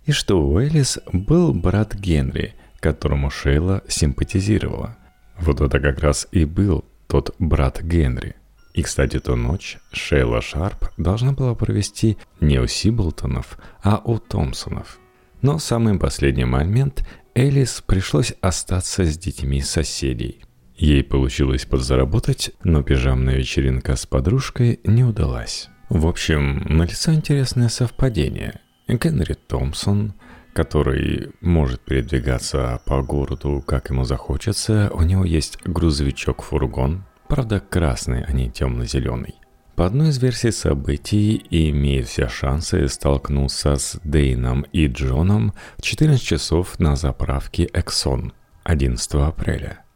и 0.07 0.13
что 0.13 0.41
у 0.41 0.59
Элис 0.59 0.99
был 1.13 1.53
брат 1.53 1.95
Генри, 1.95 2.55
которому 2.81 3.31
Шейла 3.31 3.83
симпатизировала. 3.89 4.97
Вот 5.39 5.61
это 5.61 5.81
как 5.81 6.01
раз 6.01 6.29
и 6.33 6.45
был 6.45 6.85
тот 7.09 7.35
брат 7.39 7.83
Генри. 7.83 8.37
И, 8.73 8.83
кстати, 8.83 9.19
ту 9.19 9.37
ночь 9.37 9.79
Шейла 9.93 10.41
Шарп 10.41 10.91
должна 10.97 11.33
была 11.33 11.55
провести 11.55 12.19
не 12.41 12.59
у 12.59 12.67
Сиблтонов, 12.67 13.59
а 13.83 14.01
у 14.05 14.19
Томпсонов. 14.19 14.99
Но 15.43 15.59
в 15.59 15.63
самый 15.63 15.99
последний 15.99 16.45
момент 16.45 17.07
Элис 17.35 17.83
пришлось 17.87 18.35
остаться 18.41 19.05
с 19.05 19.19
детьми 19.19 19.61
соседей. 19.61 20.43
Ей 20.77 21.03
получилось 21.03 21.65
подзаработать, 21.65 22.51
но 22.63 22.83
пижамная 22.83 23.37
вечеринка 23.37 23.97
с 23.97 24.07
подружкой 24.07 24.81
не 24.85 25.05
удалась. 25.05 25.69
В 25.89 26.07
общем, 26.07 26.67
налицо 26.69 27.15
интересное 27.15 27.69
совпадение. 27.69 28.61
Генри 28.89 29.35
Томпсон, 29.35 30.15
который 30.53 31.31
может 31.41 31.81
передвигаться 31.81 32.81
по 32.85 33.03
городу, 33.03 33.63
как 33.67 33.91
ему 33.91 34.05
захочется, 34.05 34.91
у 34.95 35.03
него 35.03 35.25
есть 35.25 35.59
грузовичок-фургон, 35.65 37.05
правда 37.29 37.61
красный, 37.61 38.25
а 38.25 38.33
не 38.33 38.51
темно-зеленый. 38.51 39.35
По 39.75 39.87
одной 39.87 40.09
из 40.09 40.19
версий 40.19 40.53
событий 40.53 41.45
имеет 41.51 42.07
все 42.07 42.29
шансы 42.29 42.89
столкнуться 42.89 43.77
с 43.77 44.01
Дейном 44.05 44.63
и 44.73 44.87
Джоном 44.87 45.53
в 45.77 45.83
14 45.83 46.23
часов 46.23 46.79
на 46.79 46.97
заправке 46.97 47.65
Exxon 47.67 48.33
11 48.65 49.15
апреля– 49.15 49.81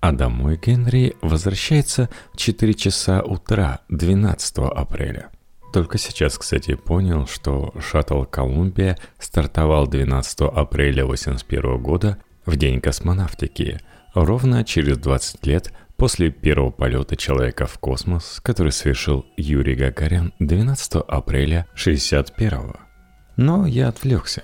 а 0.00 0.12
домой 0.12 0.58
Генри 0.60 1.14
возвращается 1.20 2.08
в 2.32 2.38
4 2.38 2.74
часа 2.74 3.22
утра 3.22 3.80
12 3.90 4.58
апреля. 4.58 5.30
Только 5.72 5.98
сейчас, 5.98 6.36
кстати, 6.36 6.74
понял, 6.74 7.26
что 7.26 7.72
шаттл 7.80 8.24
«Колумбия» 8.24 8.98
стартовал 9.18 9.86
12 9.86 10.40
апреля 10.40 11.04
1981 11.04 11.82
года 11.82 12.18
в 12.44 12.56
День 12.56 12.80
космонавтики, 12.80 13.80
ровно 14.14 14.64
через 14.64 14.98
20 14.98 15.46
лет 15.46 15.72
после 15.96 16.30
первого 16.30 16.70
полета 16.70 17.14
человека 17.14 17.66
в 17.66 17.78
космос, 17.78 18.40
который 18.42 18.72
совершил 18.72 19.26
Юрий 19.36 19.76
Гагарин 19.76 20.32
12 20.40 21.02
апреля 21.06 21.66
1961 21.74 22.74
Но 23.36 23.66
я 23.66 23.88
отвлекся. 23.88 24.42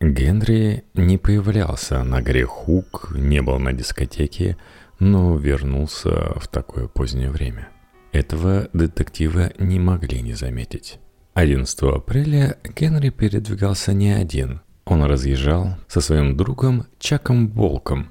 Генри 0.00 0.84
не 0.94 1.16
появлялся 1.16 2.04
на 2.04 2.20
горе 2.20 2.44
Хук, 2.44 3.10
не 3.14 3.40
был 3.40 3.58
на 3.58 3.72
дискотеке, 3.72 4.58
но 4.98 5.36
вернулся 5.36 6.38
в 6.38 6.46
такое 6.48 6.88
позднее 6.88 7.30
время. 7.30 7.68
Этого 8.12 8.68
детектива 8.72 9.50
не 9.58 9.78
могли 9.78 10.22
не 10.22 10.34
заметить. 10.34 10.98
11 11.34 11.82
апреля 11.82 12.56
Генри 12.76 13.10
передвигался 13.10 13.92
не 13.92 14.12
один. 14.12 14.60
Он 14.84 15.04
разъезжал 15.04 15.76
со 15.86 16.00
своим 16.00 16.36
другом 16.36 16.86
Чаком 16.98 17.48
Волком, 17.48 18.08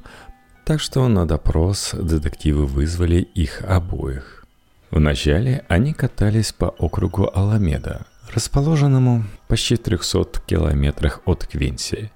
так 0.65 0.79
что 0.79 1.07
на 1.07 1.25
допрос 1.25 1.93
детективы 1.93 2.65
вызвали 2.65 3.21
их 3.21 3.63
обоих. 3.63 4.45
Вначале 4.91 5.65
они 5.67 5.93
катались 5.93 6.53
по 6.53 6.69
округу 6.69 7.29
Аламеда, 7.33 8.05
расположенному 8.33 9.25
почти 9.47 9.75
300 9.75 10.41
километрах 10.45 11.21
от 11.25 11.45
Квинси. 11.47 12.11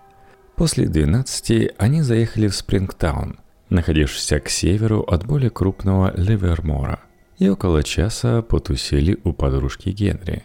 После 0.56 0.88
12 0.88 1.74
они 1.78 2.02
заехали 2.02 2.48
в 2.48 2.56
Спрингтаун, 2.56 3.39
находившийся 3.70 4.39
к 4.39 4.50
северу 4.50 5.02
от 5.02 5.26
более 5.26 5.50
крупного 5.50 6.13
Ливермора, 6.15 7.00
и 7.42 7.50
около 7.50 7.82
часа 7.82 8.44
потусили 8.44 9.18
у 9.24 9.34
подружки 9.34 9.90
Генри. 9.90 10.44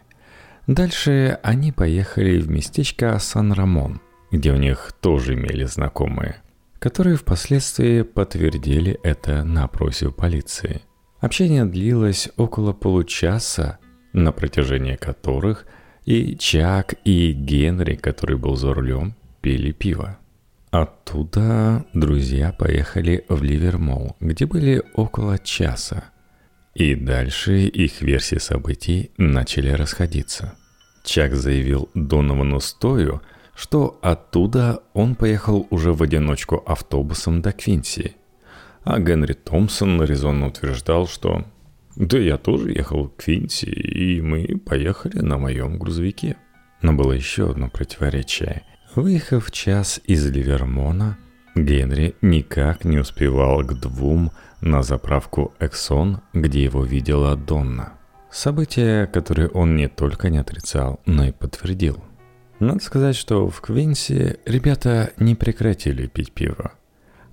Дальше 0.67 1.39
они 1.43 1.71
поехали 1.71 2.39
в 2.39 2.49
местечко 2.49 3.19
Сан-Рамон, 3.19 4.01
где 4.33 4.51
у 4.51 4.57
них 4.57 4.95
тоже 5.03 5.35
имели 5.35 5.65
знакомые, 5.65 6.37
которые 6.79 7.17
впоследствии 7.17 8.01
подтвердили 8.01 8.99
это 9.03 9.45
на 9.45 9.65
опросе 9.65 10.07
у 10.07 10.13
полиции. 10.13 10.81
Общение 11.21 11.67
длилось 11.67 12.31
около 12.39 12.73
получаса, 12.73 13.79
на 14.15 14.33
протяжении 14.33 14.97
которых 14.97 15.67
и 16.07 16.35
Чак, 16.39 16.95
и 17.05 17.33
Генри, 17.33 17.97
который 17.97 18.39
был 18.39 18.57
за 18.57 18.73
рулем, 18.73 19.15
пили 19.43 19.73
пиво. 19.73 20.17
Оттуда 20.71 21.85
друзья 21.93 22.53
поехали 22.53 23.27
в 23.29 23.43
Ливермол, 23.43 24.17
где 24.19 24.47
были 24.47 24.83
около 24.95 25.39
часа. 25.39 26.05
И 26.77 26.95
дальше 26.95 27.61
их 27.61 28.03
версии 28.03 28.37
событий 28.37 29.11
начали 29.17 29.71
расходиться. 29.71 30.55
Чак 31.05 31.35
заявил 31.35 31.89
Доновану 31.95 32.61
Стою, 32.61 33.23
что 33.55 33.99
оттуда 34.03 34.83
он 34.93 35.15
поехал 35.15 35.67
уже 35.71 35.95
в 35.95 36.03
одиночку 36.03 36.63
автобусом 36.67 37.41
до 37.41 37.53
Квинси. 37.53 38.17
А 38.85 39.01
Генри 39.01 39.33
Томпсон 39.33 40.03
резонно 40.03 40.49
утверждал, 40.49 41.07
что 41.07 41.47
«Да 41.97 42.19
я 42.19 42.37
тоже 42.37 42.73
ехал 42.73 43.09
к 43.09 43.25
Квинси, 43.25 43.71
и 43.71 44.21
мы 44.21 44.59
поехали 44.59 45.21
на 45.21 45.39
моем 45.39 45.79
грузовике». 45.79 46.37
Но 46.83 46.93
было 46.93 47.13
еще 47.13 47.51
одно 47.51 47.71
противоречие– 47.71 48.63
Выехав 48.97 49.51
час 49.51 50.01
из 50.07 50.27
Ливермона, 50.31 51.19
Генри 51.55 52.15
никак 52.23 52.87
не 52.87 52.99
успевал 52.99 53.63
к 53.63 53.75
двум 53.75 54.33
на 54.61 54.83
заправку 54.83 55.55
«Эксон», 55.61 56.21
где 56.33 56.65
его 56.65 56.85
видела 56.85 57.37
Донна. 57.37 57.95
Событие, 58.31 59.07
которое 59.07 59.49
он 59.49 59.77
не 59.77 59.89
только 59.89 60.31
не 60.31 60.39
отрицал, 60.39 61.01
но 61.07 61.25
и 61.25 61.33
подтвердил. 61.33 62.03
Надо 62.59 62.83
сказать, 62.83 63.17
что 63.17 63.49
в 63.49 63.61
Квинсе 63.61 64.39
ребята 64.45 65.13
не 65.19 65.35
прекратили 65.35 66.07
пить 66.07 66.33
пиво. 66.33 66.73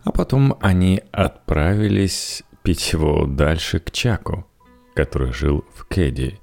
А 0.04 0.12
потом 0.12 0.58
они 0.62 1.02
отправились 1.12 2.44
пить 2.62 2.94
его 2.94 3.26
дальше 3.26 3.80
к 3.80 3.92
Чаку, 3.92 4.46
который 4.96 5.34
жил 5.34 5.66
в 5.76 5.86
Кэдди. 5.86 6.40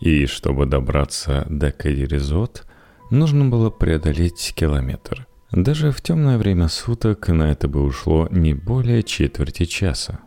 И 0.00 0.26
чтобы 0.26 0.66
добраться 0.66 1.46
до 1.48 1.72
Кэдди 1.72 2.02
Резот– 2.02 2.66
нужно 3.10 3.46
было 3.46 3.70
преодолеть 3.70 4.52
километр. 4.54 5.26
Даже 5.52 5.90
в 5.90 6.00
темное 6.00 6.38
время 6.38 6.68
суток 6.68 7.28
на 7.28 7.50
это 7.50 7.66
бы 7.66 7.82
ушло 7.82 8.28
не 8.30 8.54
более 8.54 9.02
четверти 9.02 9.64
часа. 9.64 10.20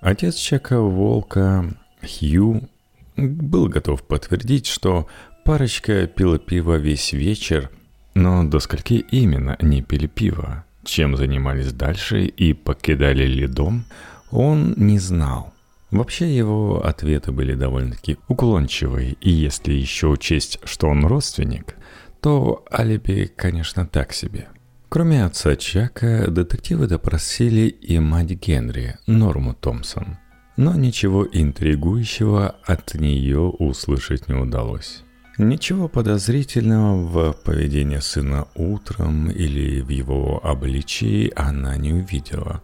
Отец 0.00 0.34
Чака 0.34 0.80
Волка, 0.80 1.74
Хью, 2.02 2.68
был 3.16 3.68
готов 3.68 4.02
подтвердить, 4.02 4.66
что 4.66 5.08
парочка 5.44 6.06
пила 6.06 6.38
пиво 6.38 6.74
весь 6.76 7.14
вечер, 7.14 7.70
но 8.14 8.44
до 8.44 8.58
скольки 8.58 9.04
именно 9.10 9.56
они 9.58 9.80
пили 9.80 10.06
пиво, 10.06 10.64
чем 10.84 11.16
занимались 11.16 11.72
дальше 11.72 12.26
и 12.26 12.52
покидали 12.52 13.24
ли 13.24 13.46
дом, 13.46 13.86
он 14.30 14.74
не 14.76 14.98
знал. 14.98 15.54
Вообще 15.90 16.36
его 16.36 16.84
ответы 16.84 17.32
были 17.32 17.54
довольно-таки 17.54 18.18
уклончивые, 18.28 19.16
и 19.22 19.30
если 19.30 19.72
еще 19.72 20.08
учесть, 20.08 20.58
что 20.64 20.88
он 20.88 21.06
родственник, 21.06 21.76
то 22.20 22.64
алиби, 22.70 23.32
конечно, 23.34 23.86
так 23.86 24.12
себе. 24.12 24.48
Кроме 24.88 25.24
отца 25.24 25.56
Чака, 25.56 26.30
детективы 26.30 26.86
допросили 26.86 27.66
и 27.68 27.98
мать 27.98 28.30
Генри, 28.30 28.96
Норму 29.06 29.52
Томпсон. 29.52 30.18
Но 30.56 30.74
ничего 30.74 31.26
интригующего 31.30 32.56
от 32.64 32.94
нее 32.94 33.40
услышать 33.40 34.28
не 34.28 34.34
удалось. 34.34 35.02
Ничего 35.38 35.88
подозрительного 35.88 37.32
в 37.32 37.32
поведении 37.42 37.98
сына 37.98 38.46
утром 38.54 39.28
или 39.30 39.80
в 39.80 39.88
его 39.88 40.40
обличии 40.42 41.32
она 41.34 41.76
не 41.76 41.92
увидела. 41.92 42.62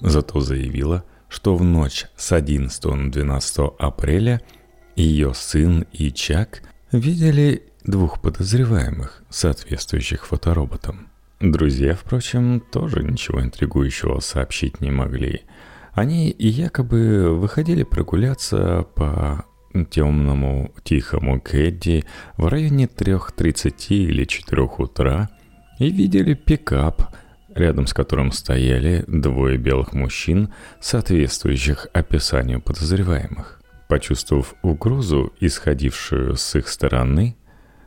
Зато 0.00 0.40
заявила, 0.40 1.04
что 1.28 1.56
в 1.56 1.64
ночь 1.64 2.06
с 2.16 2.32
11 2.32 2.84
на 2.84 3.10
12 3.10 3.58
апреля 3.78 4.40
ее 4.94 5.34
сын 5.34 5.84
и 5.92 6.12
Чак 6.12 6.62
видели 6.92 7.64
двух 7.82 8.22
подозреваемых, 8.22 9.24
соответствующих 9.28 10.26
фотороботам. 10.26 11.08
Друзья, 11.40 11.94
впрочем, 11.94 12.60
тоже 12.60 13.02
ничего 13.02 13.42
интригующего 13.42 14.20
сообщить 14.20 14.80
не 14.80 14.90
могли. 14.90 15.42
Они 15.92 16.34
якобы 16.38 17.36
выходили 17.36 17.82
прогуляться 17.82 18.86
по 18.94 19.44
темному 19.90 20.72
тихому 20.84 21.40
Кэдди 21.40 22.04
в 22.36 22.46
районе 22.46 22.86
3.30 22.86 23.88
или 23.88 24.24
4 24.24 24.62
утра 24.78 25.28
и 25.78 25.90
видели 25.90 26.34
пикап, 26.34 27.14
рядом 27.54 27.86
с 27.86 27.92
которым 27.92 28.30
стояли 28.32 29.04
двое 29.08 29.58
белых 29.58 29.92
мужчин, 29.92 30.52
соответствующих 30.80 31.88
описанию 31.92 32.60
подозреваемых. 32.60 33.60
Почувствовав 33.88 34.54
угрозу, 34.62 35.32
исходившую 35.40 36.36
с 36.36 36.54
их 36.54 36.68
стороны, 36.68 37.36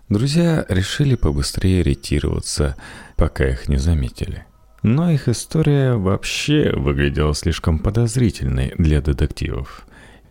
Друзья 0.10 0.66
решили 0.70 1.16
побыстрее 1.16 1.84
ретироваться, 1.84 2.78
пока 3.18 3.46
их 3.46 3.68
не 3.68 3.76
заметили. 3.76 4.46
Но 4.82 5.12
их 5.12 5.28
история 5.28 5.96
вообще 5.96 6.72
выглядела 6.74 7.36
слишком 7.36 7.80
подозрительной 7.80 8.74
для 8.78 9.02
детективов. 9.02 9.86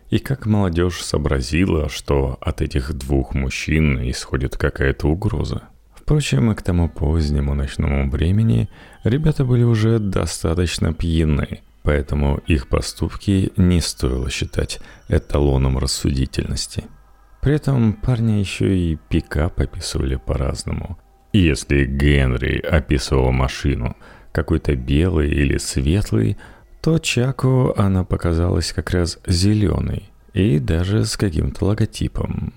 И 0.09 0.17
как 0.17 0.47
молодежь 0.47 1.03
сообразила, 1.03 1.89
что 1.89 2.39
от 2.41 2.61
этих 2.61 2.91
двух 2.93 3.35
мужчин 3.35 3.99
исходит 4.09 4.57
какая-то 4.57 5.09
угроза. 5.09 5.63
Впрочем, 5.93 6.55
к 6.55 6.61
тому 6.63 6.89
позднему 6.89 7.53
ночному 7.53 8.09
времени 8.09 8.69
ребята 9.03 9.45
были 9.45 9.63
уже 9.63 9.99
достаточно 9.99 10.91
пьяны, 10.91 11.59
поэтому 11.83 12.37
их 12.47 12.67
поступки 12.67 13.51
не 13.57 13.79
стоило 13.81 14.31
считать 14.31 14.79
эталоном 15.07 15.77
рассудительности– 15.77 16.85
при 17.47 17.55
этом 17.55 17.93
парни 17.93 18.41
еще 18.41 18.77
и 18.77 18.97
пикап 19.07 19.61
описывали 19.61 20.17
по-разному. 20.17 20.99
Если 21.31 21.85
Генри 21.85 22.59
описывал 22.59 23.31
машину, 23.31 23.95
какой-то 24.33 24.75
белый 24.75 25.29
или 25.29 25.57
светлый, 25.57 26.35
то 26.81 26.99
Чаку 26.99 27.73
она 27.77 28.03
показалась 28.03 28.73
как 28.73 28.91
раз 28.91 29.19
зеленой 29.25 30.11
и 30.33 30.59
даже 30.59 31.05
с 31.05 31.15
каким-то 31.15 31.67
логотипом. 31.67 32.53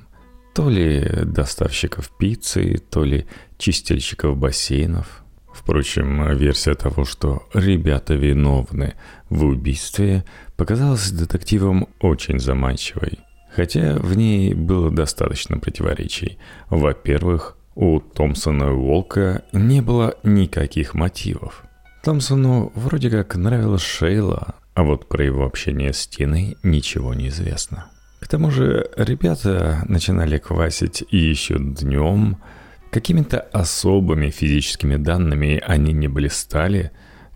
То 0.57 0.68
ли 0.68 1.09
доставщиков 1.22 2.11
пиццы, 2.18 2.83
то 2.90 3.05
ли 3.05 3.29
чистильщиков 3.59 4.37
бассейнов. 4.37 5.22
Впрочем, 5.55 6.37
версия 6.37 6.74
того, 6.74 7.05
что 7.05 7.44
ребята 7.55 8.14
виновны 8.14 8.94
в 9.29 9.44
убийстве, 9.44 10.24
показалась 10.57 11.12
детективам 11.12 11.87
очень 12.00 12.40
заманчивой. 12.40 13.20
Хотя 13.54 13.96
в 13.96 14.16
ней 14.16 14.54
было 14.54 14.90
достаточно 14.90 15.58
противоречий. 15.58 16.38
Во-первых, 16.68 17.56
у 17.74 18.00
Томпсона 18.00 18.64
и 18.64 18.68
Уолка 18.68 19.42
не 19.52 19.80
было 19.80 20.14
никаких 20.22 20.94
мотивов. 20.94 21.64
Томпсону 22.02 22.72
вроде 22.74 23.10
как 23.10 23.36
нравилась 23.36 23.82
Шейла, 23.82 24.54
а 24.74 24.82
вот 24.82 25.08
про 25.08 25.24
его 25.24 25.44
общение 25.44 25.92
с 25.92 26.06
Тиной 26.06 26.56
ничего 26.62 27.12
не 27.14 27.28
известно. 27.28 27.86
К 28.20 28.28
тому 28.28 28.50
же 28.50 28.90
ребята 28.96 29.82
начинали 29.88 30.38
квасить 30.38 31.04
еще 31.10 31.58
днем. 31.58 32.38
Какими-то 32.90 33.40
особыми 33.40 34.30
физическими 34.30 34.96
данными 34.96 35.62
они 35.66 35.92
не 35.92 36.08
блистали, 36.08 36.90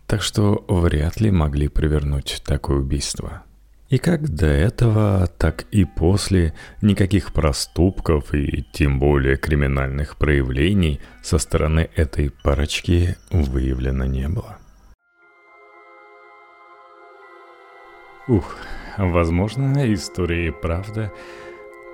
так 0.06 0.22
что 0.22 0.64
вряд 0.68 1.20
ли 1.20 1.30
могли 1.30 1.68
провернуть 1.68 2.42
такое 2.44 2.78
убийство. 2.78 3.42
И 3.90 3.98
как 3.98 4.28
до 4.28 4.46
этого, 4.46 5.26
так 5.38 5.66
и 5.70 5.84
после 5.84 6.54
никаких 6.80 7.32
проступков 7.32 8.32
и 8.34 8.64
тем 8.72 8.98
более 8.98 9.36
криминальных 9.36 10.16
проявлений 10.16 11.00
со 11.22 11.38
стороны 11.38 11.90
этой 11.94 12.30
парочки 12.30 13.16
выявлено 13.30 14.06
не 14.06 14.28
было. 14.28 14.58
Ух, 18.26 18.56
возможно, 18.96 19.92
история 19.92 20.48
и 20.48 20.50
правда 20.50 21.12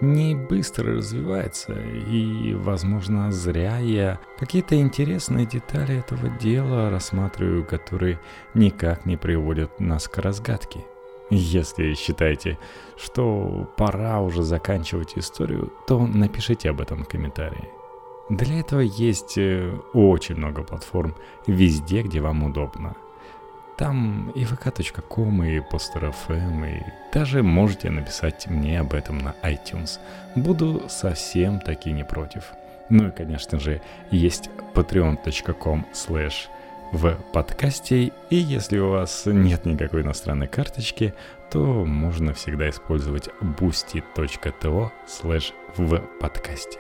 не 0.01 0.37
быстро 0.37 0.95
развивается, 0.95 1.73
и, 1.73 2.55
возможно, 2.55 3.33
зря 3.33 3.79
я 3.79 4.21
какие-то 4.39 4.77
интересные 4.77 5.45
детали 5.45 5.99
этого 5.99 6.31
дела 6.39 6.89
рассматриваю, 6.89 7.65
которые 7.67 8.21
никак 8.55 9.07
не 9.07 9.17
приводят 9.17 9.81
нас 9.81 10.09
к 10.09 10.19
разгадке. 10.19 10.81
Если 11.31 11.95
считаете, 11.95 12.59
что 12.97 13.73
пора 13.77 14.21
уже 14.21 14.43
заканчивать 14.43 15.17
историю, 15.17 15.73
то 15.87 16.05
напишите 16.07 16.71
об 16.71 16.81
этом 16.81 17.05
в 17.05 17.09
комментарии. 17.09 17.69
Для 18.29 18.61
этого 18.61 18.81
есть 18.81 19.39
э, 19.39 19.77
очень 19.93 20.37
много 20.37 20.63
платформ 20.63 21.15
везде, 21.47 22.03
где 22.03 22.21
вам 22.21 22.45
удобно. 22.45 22.95
Там 23.77 24.31
и 24.35 24.45
vk.com, 24.45 25.43
и 25.45 25.59
poster.fm, 25.59 26.79
и 26.79 26.83
даже 27.13 27.43
можете 27.43 27.91
написать 27.91 28.47
мне 28.49 28.81
об 28.81 28.93
этом 28.93 29.19
на 29.19 29.35
iTunes. 29.43 29.99
Буду 30.37 30.83
совсем 30.89 31.61
таки 31.61 31.91
не 31.93 32.05
против. 32.05 32.53
Ну 32.89 33.09
и, 33.09 33.11
конечно 33.11 33.59
же, 33.59 33.81
есть 34.11 34.51
patreon.com 34.75 35.87
slash 35.93 36.49
в 36.93 37.17
подкасте, 37.33 38.13
и 38.31 38.37
если 38.37 38.79
у 38.79 38.91
вас 38.91 39.23
нет 39.27 39.65
никакой 39.65 40.03
иностранной 40.03 40.49
карточки, 40.49 41.15
то 41.51 41.85
можно 41.85 42.33
всегда 42.35 42.69
использовать 42.71 43.29
boosty.to 43.41 44.91
slash 45.07 45.53
в 45.77 45.99
подкасте. 46.21 46.79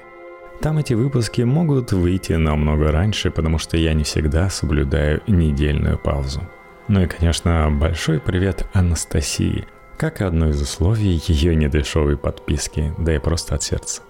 Там 0.60 0.78
эти 0.78 0.94
выпуски 0.94 1.42
могут 1.42 1.92
выйти 1.92 2.34
намного 2.34 2.92
раньше, 2.92 3.30
потому 3.30 3.58
что 3.58 3.76
я 3.76 3.94
не 3.94 4.04
всегда 4.04 4.50
соблюдаю 4.50 5.22
недельную 5.26 5.98
паузу. 5.98 6.42
Ну 6.88 7.02
и, 7.02 7.06
конечно, 7.06 7.70
большой 7.70 8.20
привет 8.20 8.66
Анастасии, 8.72 9.66
как 9.96 10.20
одно 10.20 10.48
из 10.48 10.60
условий 10.60 11.22
ее 11.26 11.54
недешевой 11.54 12.16
подписки, 12.16 12.92
да 12.98 13.14
и 13.14 13.18
просто 13.18 13.54
от 13.54 13.62
сердца. 13.62 14.02